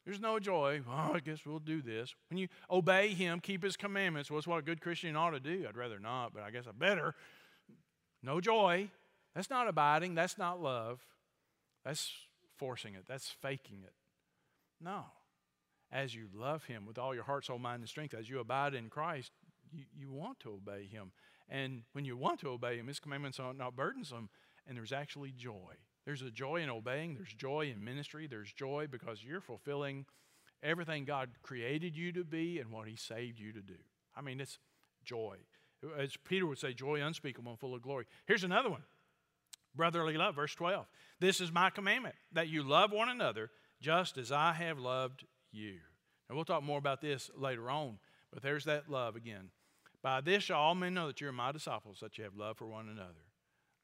There's 0.06 0.20
no 0.20 0.38
joy. 0.38 0.82
Well, 0.86 1.12
I 1.14 1.18
guess 1.18 1.40
we'll 1.44 1.58
do 1.58 1.82
this. 1.82 2.14
When 2.30 2.38
you 2.38 2.46
obey 2.70 3.08
Him, 3.08 3.40
keep 3.40 3.64
His 3.64 3.76
commandments, 3.76 4.30
well, 4.30 4.38
that's 4.38 4.46
what 4.46 4.60
a 4.60 4.62
good 4.62 4.80
Christian 4.80 5.16
ought 5.16 5.30
to 5.30 5.40
do. 5.40 5.66
I'd 5.68 5.76
rather 5.76 5.98
not, 5.98 6.32
but 6.32 6.44
I 6.44 6.52
guess 6.52 6.64
I 6.68 6.70
better. 6.72 7.14
No 8.22 8.40
joy. 8.40 8.88
That's 9.34 9.50
not 9.50 9.66
abiding. 9.66 10.14
That's 10.14 10.38
not 10.38 10.62
love. 10.62 11.00
That's 11.84 12.12
forcing 12.56 12.94
it. 12.94 13.04
That's 13.08 13.28
faking 13.42 13.82
it. 13.82 13.94
No. 14.80 15.06
As 15.90 16.14
you 16.14 16.28
love 16.32 16.64
Him 16.64 16.86
with 16.86 16.98
all 16.98 17.12
your 17.12 17.24
heart, 17.24 17.44
soul, 17.44 17.58
mind, 17.58 17.80
and 17.80 17.88
strength, 17.88 18.14
as 18.14 18.30
you 18.30 18.38
abide 18.38 18.74
in 18.74 18.88
Christ, 18.88 19.32
you, 19.72 19.84
you 19.92 20.10
want 20.12 20.38
to 20.40 20.50
obey 20.50 20.86
Him. 20.86 21.10
And 21.48 21.82
when 21.92 22.04
you 22.04 22.16
want 22.16 22.38
to 22.40 22.48
obey 22.48 22.76
Him, 22.76 22.86
His 22.86 23.00
commandments 23.00 23.40
are 23.40 23.52
not 23.52 23.74
burdensome, 23.74 24.28
and 24.68 24.76
there's 24.76 24.92
actually 24.92 25.32
joy. 25.32 25.74
There's 26.06 26.22
a 26.22 26.30
joy 26.30 26.62
in 26.62 26.70
obeying, 26.70 27.14
there's 27.14 27.34
joy 27.34 27.72
in 27.74 27.84
ministry, 27.84 28.28
there's 28.28 28.52
joy 28.52 28.86
because 28.88 29.24
you're 29.24 29.40
fulfilling 29.40 30.06
everything 30.62 31.04
God 31.04 31.30
created 31.42 31.96
you 31.96 32.12
to 32.12 32.24
be 32.24 32.60
and 32.60 32.70
what 32.70 32.88
He 32.88 32.96
saved 32.96 33.40
you 33.40 33.52
to 33.52 33.60
do. 33.60 33.74
I 34.16 34.22
mean, 34.22 34.40
it's 34.40 34.58
joy. 35.04 35.36
As 35.98 36.16
Peter 36.16 36.46
would 36.46 36.58
say, 36.58 36.72
joy 36.72 37.02
unspeakable 37.02 37.50
and 37.50 37.60
full 37.60 37.74
of 37.74 37.82
glory. 37.82 38.06
Here's 38.26 38.44
another 38.44 38.70
one 38.70 38.82
Brotherly 39.74 40.16
love, 40.16 40.36
verse 40.36 40.54
12. 40.54 40.86
This 41.20 41.40
is 41.40 41.52
my 41.52 41.70
commandment, 41.70 42.14
that 42.32 42.48
you 42.48 42.62
love 42.62 42.92
one 42.92 43.08
another 43.08 43.50
just 43.80 44.16
as 44.16 44.32
I 44.32 44.52
have 44.52 44.78
loved 44.78 45.24
you. 45.52 45.74
And 46.28 46.36
we'll 46.36 46.44
talk 46.44 46.62
more 46.62 46.78
about 46.78 47.00
this 47.00 47.30
later 47.36 47.68
on, 47.68 47.98
but 48.32 48.42
there's 48.42 48.64
that 48.64 48.88
love 48.88 49.16
again. 49.16 49.50
By 50.02 50.20
this 50.20 50.44
shall 50.44 50.60
all 50.60 50.74
men 50.74 50.94
know 50.94 51.08
that 51.08 51.20
you're 51.20 51.32
my 51.32 51.52
disciples, 51.52 51.98
that 52.00 52.16
you 52.16 52.24
have 52.24 52.36
love 52.36 52.56
for 52.56 52.66
one 52.66 52.88
another. 52.88 53.24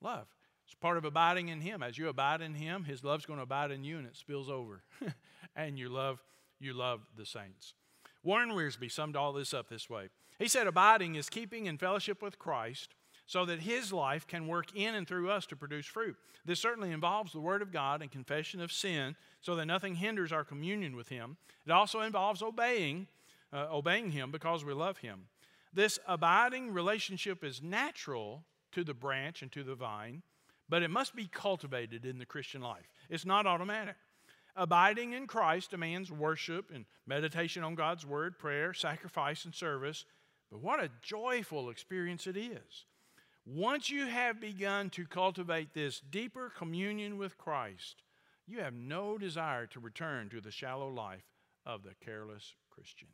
Love. 0.00 0.26
It's 0.72 0.80
part 0.80 0.96
of 0.96 1.04
abiding 1.04 1.48
in 1.48 1.60
Him. 1.60 1.82
As 1.82 1.98
you 1.98 2.08
abide 2.08 2.40
in 2.40 2.54
Him, 2.54 2.84
His 2.84 3.04
love's 3.04 3.26
going 3.26 3.36
to 3.36 3.42
abide 3.42 3.70
in 3.70 3.84
you, 3.84 3.98
and 3.98 4.06
it 4.06 4.16
spills 4.16 4.48
over. 4.48 4.82
and 5.54 5.78
you 5.78 5.90
love, 5.90 6.22
you 6.60 6.72
love 6.72 7.02
the 7.14 7.26
saints. 7.26 7.74
Warren 8.22 8.52
Wiersbe 8.52 8.90
summed 8.90 9.14
all 9.14 9.34
this 9.34 9.52
up 9.52 9.68
this 9.68 9.90
way. 9.90 10.08
He 10.38 10.48
said, 10.48 10.66
Abiding 10.66 11.16
is 11.16 11.28
keeping 11.28 11.66
in 11.66 11.76
fellowship 11.76 12.22
with 12.22 12.38
Christ 12.38 12.94
so 13.26 13.44
that 13.44 13.60
his 13.60 13.92
life 13.92 14.26
can 14.26 14.46
work 14.46 14.74
in 14.74 14.94
and 14.94 15.06
through 15.06 15.30
us 15.30 15.44
to 15.46 15.56
produce 15.56 15.84
fruit. 15.84 16.16
This 16.42 16.60
certainly 16.60 16.90
involves 16.90 17.34
the 17.34 17.40
Word 17.40 17.60
of 17.60 17.70
God 17.70 18.00
and 18.00 18.10
confession 18.10 18.62
of 18.62 18.72
sin 18.72 19.14
so 19.42 19.54
that 19.56 19.66
nothing 19.66 19.96
hinders 19.96 20.32
our 20.32 20.42
communion 20.42 20.96
with 20.96 21.10
him. 21.10 21.36
It 21.66 21.70
also 21.70 22.00
involves 22.00 22.42
obeying, 22.42 23.08
uh, 23.52 23.66
obeying 23.70 24.12
him 24.12 24.30
because 24.30 24.64
we 24.64 24.72
love 24.72 24.98
him. 24.98 25.26
This 25.74 25.98
abiding 26.08 26.72
relationship 26.72 27.44
is 27.44 27.62
natural 27.62 28.44
to 28.72 28.84
the 28.84 28.94
branch 28.94 29.42
and 29.42 29.52
to 29.52 29.62
the 29.62 29.74
vine, 29.74 30.22
but 30.72 30.82
it 30.82 30.90
must 30.90 31.14
be 31.14 31.26
cultivated 31.26 32.06
in 32.06 32.16
the 32.16 32.24
Christian 32.24 32.62
life. 32.62 32.90
It's 33.10 33.26
not 33.26 33.46
automatic. 33.46 33.96
Abiding 34.56 35.12
in 35.12 35.26
Christ 35.26 35.70
demands 35.70 36.10
worship 36.10 36.70
and 36.74 36.86
meditation 37.06 37.62
on 37.62 37.74
God's 37.74 38.06
word, 38.06 38.38
prayer, 38.38 38.72
sacrifice, 38.72 39.44
and 39.44 39.54
service. 39.54 40.06
But 40.50 40.62
what 40.62 40.82
a 40.82 40.88
joyful 41.02 41.68
experience 41.68 42.26
it 42.26 42.38
is. 42.38 42.86
Once 43.44 43.90
you 43.90 44.06
have 44.06 44.40
begun 44.40 44.88
to 44.90 45.04
cultivate 45.04 45.74
this 45.74 46.00
deeper 46.00 46.50
communion 46.56 47.18
with 47.18 47.36
Christ, 47.36 48.02
you 48.46 48.60
have 48.60 48.72
no 48.72 49.18
desire 49.18 49.66
to 49.66 49.78
return 49.78 50.30
to 50.30 50.40
the 50.40 50.50
shallow 50.50 50.88
life 50.88 51.28
of 51.66 51.82
the 51.82 51.92
careless 52.02 52.54
Christian. 52.70 53.08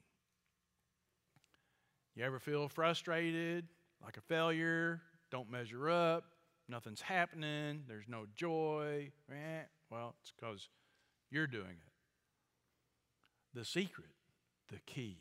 You 2.14 2.22
ever 2.22 2.38
feel 2.38 2.68
frustrated, 2.68 3.66
like 4.04 4.16
a 4.16 4.20
failure, 4.20 5.02
don't 5.32 5.50
measure 5.50 5.90
up, 5.90 6.22
nothing's 6.68 7.02
happening, 7.02 7.84
there's 7.88 8.08
no 8.08 8.26
joy? 8.34 9.10
Well, 9.90 10.14
it's 10.20 10.32
because 10.38 10.68
you're 11.30 11.46
doing 11.46 11.66
it. 11.86 11.92
The 13.54 13.64
secret, 13.64 14.10
the 14.70 14.78
key, 14.86 15.18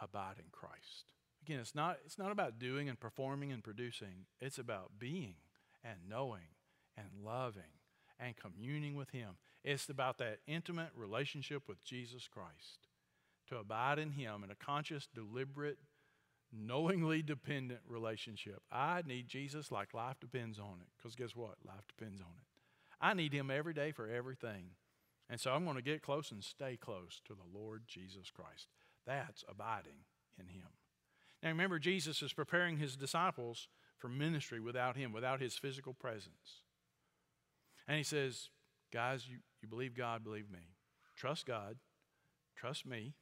abide 0.00 0.36
in 0.38 0.46
Christ. 0.52 1.04
Again, 1.42 1.60
it's 1.60 1.74
not, 1.74 1.98
it's 2.04 2.18
not 2.18 2.32
about 2.32 2.58
doing 2.58 2.88
and 2.88 2.98
performing 2.98 3.52
and 3.52 3.62
producing, 3.62 4.26
it's 4.40 4.58
about 4.58 4.92
being 4.98 5.34
and 5.82 5.98
knowing 6.08 6.54
and 6.96 7.08
loving 7.22 7.62
and 8.18 8.34
communing 8.36 8.94
with 8.94 9.10
Him. 9.10 9.36
It's 9.62 9.88
about 9.88 10.18
that 10.18 10.38
intimate 10.46 10.90
relationship 10.96 11.68
with 11.68 11.82
Jesus 11.84 12.28
Christ. 12.32 12.88
To 13.48 13.58
abide 13.58 13.98
in 13.98 14.12
Him 14.12 14.42
in 14.42 14.50
a 14.50 14.54
conscious, 14.54 15.06
deliberate, 15.12 15.78
knowingly 16.54 17.22
dependent 17.22 17.80
relationship. 17.88 18.62
I 18.70 19.02
need 19.06 19.28
Jesus 19.28 19.72
like 19.72 19.94
life 19.94 20.20
depends 20.20 20.58
on 20.58 20.78
it. 20.80 20.88
Because 20.96 21.14
guess 21.14 21.34
what? 21.34 21.56
Life 21.66 21.86
depends 21.88 22.20
on 22.20 22.28
it. 22.28 22.46
I 23.00 23.14
need 23.14 23.32
Him 23.32 23.50
every 23.50 23.74
day 23.74 23.92
for 23.92 24.08
everything. 24.08 24.70
And 25.28 25.40
so 25.40 25.52
I'm 25.52 25.64
going 25.64 25.76
to 25.76 25.82
get 25.82 26.02
close 26.02 26.30
and 26.30 26.44
stay 26.44 26.76
close 26.76 27.20
to 27.26 27.34
the 27.34 27.58
Lord 27.58 27.84
Jesus 27.86 28.30
Christ. 28.30 28.68
That's 29.06 29.44
abiding 29.48 30.04
in 30.38 30.46
Him. 30.48 30.68
Now 31.44 31.50
remember, 31.50 31.78
Jesus 31.78 32.22
is 32.22 32.32
preparing 32.32 32.78
his 32.78 32.96
disciples 32.96 33.68
for 33.98 34.08
ministry 34.08 34.60
without 34.60 34.96
him, 34.96 35.12
without 35.12 35.42
his 35.42 35.56
physical 35.56 35.92
presence. 35.92 36.62
And 37.86 37.98
he 37.98 38.02
says, 38.02 38.48
Guys, 38.90 39.28
you, 39.28 39.38
you 39.60 39.68
believe 39.68 39.94
God, 39.94 40.24
believe 40.24 40.50
me. 40.50 40.70
Trust 41.14 41.44
God, 41.44 41.76
trust 42.56 42.86
me. 42.86 43.12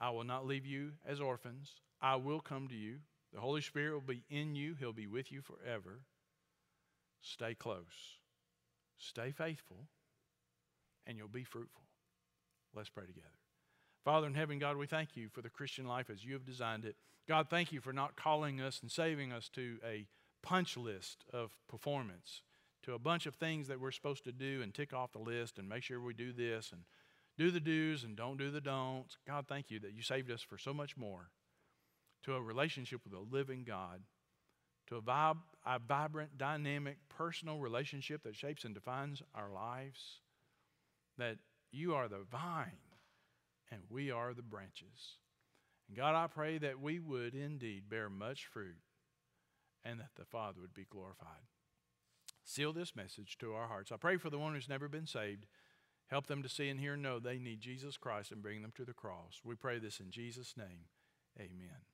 I 0.00 0.10
will 0.10 0.24
not 0.24 0.46
leave 0.46 0.64
you 0.64 0.92
as 1.06 1.20
orphans. 1.20 1.74
I 2.00 2.16
will 2.16 2.40
come 2.40 2.68
to 2.68 2.74
you. 2.74 2.96
The 3.34 3.40
Holy 3.40 3.60
Spirit 3.60 3.92
will 3.92 4.00
be 4.00 4.24
in 4.30 4.56
you, 4.56 4.74
He'll 4.74 4.92
be 4.92 5.06
with 5.06 5.30
you 5.30 5.40
forever. 5.42 6.00
Stay 7.20 7.54
close, 7.54 8.18
stay 8.96 9.30
faithful, 9.30 9.86
and 11.06 11.18
you'll 11.18 11.28
be 11.28 11.44
fruitful. 11.44 11.82
Let's 12.74 12.88
pray 12.88 13.04
together. 13.04 13.28
Father 14.04 14.26
in 14.26 14.34
heaven, 14.34 14.58
God, 14.58 14.76
we 14.76 14.86
thank 14.86 15.16
you 15.16 15.28
for 15.28 15.42
the 15.42 15.50
Christian 15.50 15.86
life 15.86 16.08
as 16.08 16.24
you 16.24 16.32
have 16.32 16.46
designed 16.46 16.86
it. 16.86 16.96
God, 17.28 17.48
thank 17.50 17.72
you 17.72 17.80
for 17.80 17.92
not 17.92 18.16
calling 18.16 18.60
us 18.60 18.80
and 18.80 18.90
saving 18.90 19.32
us 19.32 19.48
to 19.50 19.78
a 19.86 20.06
punch 20.42 20.76
list 20.76 21.24
of 21.32 21.52
performance, 21.68 22.42
to 22.82 22.94
a 22.94 22.98
bunch 22.98 23.26
of 23.26 23.34
things 23.34 23.68
that 23.68 23.78
we're 23.78 23.90
supposed 23.90 24.24
to 24.24 24.32
do 24.32 24.62
and 24.62 24.72
tick 24.72 24.94
off 24.94 25.12
the 25.12 25.18
list 25.18 25.58
and 25.58 25.68
make 25.68 25.82
sure 25.82 26.00
we 26.00 26.14
do 26.14 26.32
this 26.32 26.72
and 26.72 26.82
do 27.38 27.50
the 27.50 27.60
do's 27.60 28.04
and 28.04 28.16
don't 28.16 28.38
do 28.38 28.50
the 28.50 28.60
don'ts. 28.60 29.16
God, 29.26 29.46
thank 29.48 29.70
you 29.70 29.80
that 29.80 29.94
you 29.94 30.02
saved 30.02 30.30
us 30.30 30.42
for 30.42 30.58
so 30.58 30.74
much 30.74 30.96
more, 30.96 31.30
to 32.24 32.34
a 32.34 32.42
relationship 32.42 33.00
with 33.04 33.14
a 33.14 33.34
living 33.34 33.64
God, 33.64 34.02
to 34.88 34.96
a, 34.96 35.02
vib- 35.02 35.38
a 35.64 35.78
vibrant, 35.78 36.36
dynamic, 36.36 36.98
personal 37.08 37.58
relationship 37.58 38.22
that 38.24 38.36
shapes 38.36 38.64
and 38.64 38.74
defines 38.74 39.22
our 39.34 39.50
lives, 39.50 40.20
that 41.16 41.38
you 41.72 41.94
are 41.94 42.08
the 42.08 42.24
vine 42.30 42.78
and 43.70 43.82
we 43.88 44.10
are 44.10 44.34
the 44.34 44.42
branches. 44.42 45.18
And 45.88 45.96
God, 45.96 46.14
I 46.14 46.26
pray 46.26 46.58
that 46.58 46.80
we 46.80 46.98
would 46.98 47.34
indeed 47.34 47.88
bear 47.88 48.10
much 48.10 48.46
fruit 48.46 48.78
and 49.84 50.00
that 50.00 50.10
the 50.16 50.24
Father 50.24 50.60
would 50.60 50.74
be 50.74 50.86
glorified. 50.90 51.46
Seal 52.44 52.72
this 52.72 52.96
message 52.96 53.38
to 53.38 53.52
our 53.52 53.68
hearts. 53.68 53.92
I 53.92 53.96
pray 53.96 54.16
for 54.16 54.30
the 54.30 54.38
one 54.38 54.54
who's 54.54 54.68
never 54.68 54.88
been 54.88 55.06
saved. 55.06 55.46
Help 56.10 56.26
them 56.26 56.42
to 56.42 56.48
see 56.48 56.68
and 56.68 56.80
hear 56.80 56.94
and 56.94 57.02
know 57.02 57.20
they 57.20 57.38
need 57.38 57.60
Jesus 57.60 57.96
Christ 57.96 58.32
and 58.32 58.42
bring 58.42 58.62
them 58.62 58.72
to 58.76 58.84
the 58.84 58.92
cross. 58.92 59.40
We 59.44 59.54
pray 59.54 59.78
this 59.78 60.00
in 60.00 60.10
Jesus' 60.10 60.56
name. 60.56 60.86
Amen. 61.38 61.89